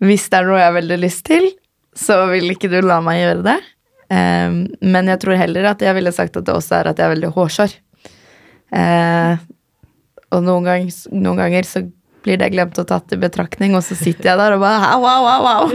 Hvis 0.00 0.30
det 0.32 0.40
er 0.40 0.48
noe 0.48 0.60
jeg 0.60 0.70
har 0.70 0.78
veldig 0.78 0.98
lyst 1.02 1.26
til, 1.28 1.50
så 1.96 2.22
vil 2.30 2.50
ikke 2.54 2.70
du 2.72 2.80
la 2.84 3.00
meg 3.04 3.20
gjøre 3.20 3.42
det. 3.44 3.58
Um, 4.10 4.54
men 4.82 5.08
jeg 5.12 5.20
tror 5.22 5.36
heller 5.38 5.64
at 5.70 5.82
jeg 5.84 5.94
ville 5.94 6.12
sagt 6.14 6.38
at 6.38 6.46
det 6.46 6.54
også 6.54 6.74
er 6.80 6.90
at 6.90 6.98
jeg 6.98 7.06
er 7.06 7.14
veldig 7.14 7.32
hårsår. 7.36 7.70
Uh, 8.70 9.34
og 10.30 10.38
noen, 10.46 10.64
gang, 10.66 10.90
noen 11.12 11.38
ganger 11.42 11.64
så 11.66 11.82
blir 12.24 12.38
det 12.40 12.52
glemt 12.54 12.78
og 12.80 12.86
tatt 12.90 13.14
i 13.14 13.20
betraktning, 13.20 13.70
og 13.76 13.82
så 13.86 13.94
sitter 13.98 14.26
jeg 14.32 14.40
der 14.40 14.56
og 14.56 14.62
bare 14.62 14.86
au, 14.94 15.02
au, 15.08 15.24
au, 15.30 15.44
au. 15.50 15.66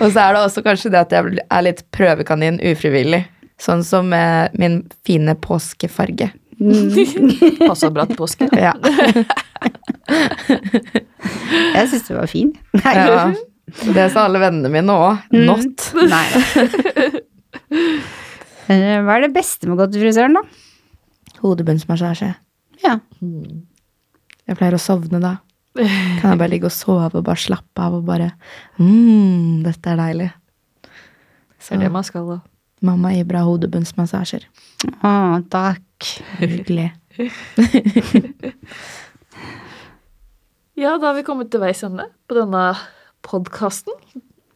og 0.00 0.08
så 0.12 0.18
er 0.22 0.30
det 0.36 0.42
også 0.42 0.60
kanskje 0.66 0.92
det 0.94 1.02
at 1.02 1.12
jeg 1.16 1.22
er 1.44 1.66
litt 1.66 1.82
prøvekanin 1.94 2.62
ufrivillig. 2.72 3.22
Sånn 3.60 3.82
som 3.86 4.04
med 4.12 4.56
min 4.60 4.74
fine 5.08 5.34
påskefarge. 5.40 6.26
Passa 7.68 7.90
bra 7.92 8.06
til 8.08 8.16
påske. 8.18 8.48
Ja. 8.56 8.72
Jeg 11.76 11.88
syns 11.90 12.06
du 12.08 12.14
var 12.16 12.28
fin. 12.30 12.52
Nei. 12.80 12.94
ja. 12.96 13.26
Det 13.96 14.04
sa 14.14 14.24
alle 14.28 14.38
vennene 14.40 14.70
mine 14.70 14.94
òg. 14.94 15.16
Not. 15.36 15.88
Nei. 16.06 16.26
Eh, 18.66 18.98
Hva 19.06 19.14
er 19.14 19.22
det 19.22 19.28
beste 19.30 19.68
med 19.68 19.76
å 19.76 19.78
gå 19.78 19.84
til 19.94 20.00
frisøren, 20.02 20.34
da? 20.34 20.40
Hodebunnsmassasje. 21.38 22.32
Ja. 22.82 22.96
Jeg 23.22 24.56
pleier 24.58 24.74
å 24.74 24.80
sovne 24.82 25.20
da. 25.22 25.30
Kan 25.78 26.32
jeg 26.32 26.40
bare 26.40 26.50
ligge 26.50 26.66
og 26.66 26.74
sove 26.74 27.06
og 27.12 27.22
bare 27.28 27.38
slappe 27.38 27.78
av 27.84 27.94
og 28.00 28.02
bare 28.08 28.32
mm, 28.80 29.62
dette 29.62 29.86
er 29.92 30.00
deilig. 30.02 30.26
Det 30.82 31.70
er 31.76 31.78
det 31.84 31.92
man 31.94 32.02
skal, 32.10 32.26
da. 32.26 32.38
mamma 32.90 33.14
gir 33.14 33.28
bra 33.30 33.44
hodebunnsmassasjer. 33.46 34.48
Å, 34.98 35.14
takk. 35.54 35.85
Hyggelig. 36.40 36.92
Ja, 40.76 40.98
da 41.00 41.06
har 41.08 41.14
vi 41.16 41.22
kommet 41.24 41.48
til 41.48 41.62
veis 41.62 41.78
ende 41.86 42.04
på 42.28 42.36
denne 42.36 42.74
podkasten. 43.24 43.94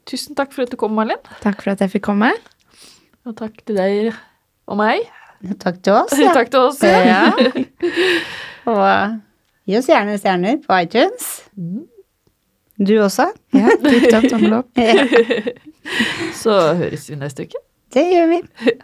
Tusen 0.04 0.36
takk 0.36 0.52
for 0.52 0.66
at 0.66 0.72
du 0.72 0.76
kom, 0.76 0.92
Malin. 0.92 1.16
Takk 1.40 1.62
for 1.64 1.72
at 1.72 1.80
jeg 1.80 1.94
fikk 1.94 2.04
komme. 2.10 2.28
Og 3.24 3.32
takk 3.38 3.56
til 3.64 3.78
deg 3.80 4.10
og 4.68 4.76
meg. 4.82 5.06
Takk 5.62 5.80
til 5.80 5.96
oss. 5.96 6.12
Ja. 6.20 6.34
Takk 6.36 6.52
til 6.52 6.60
oss. 6.60 6.82
Ja. 6.84 7.32
Og 8.68 9.16
gi 9.64 9.78
oss 9.80 9.88
gjerne 9.88 10.18
stjerner 10.20 10.60
på 10.60 10.76
iTunes. 10.84 11.30
Du 12.76 12.92
også. 13.00 13.30
Ja, 13.56 13.72
tipp 13.80 14.10
topp 14.12 14.28
tommel 14.28 14.58
opp. 14.60 14.84
Så 16.42 16.60
høres 16.82 17.08
vi 17.08 17.16
neste 17.16 17.48
uke. 17.48 17.64
Det 17.96 18.04
gjør 18.12 18.28
vi. 18.34 18.42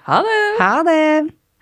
Ha 0.09 0.23
det! 0.25 0.41
Ha 0.63 0.73
det. 0.89 1.03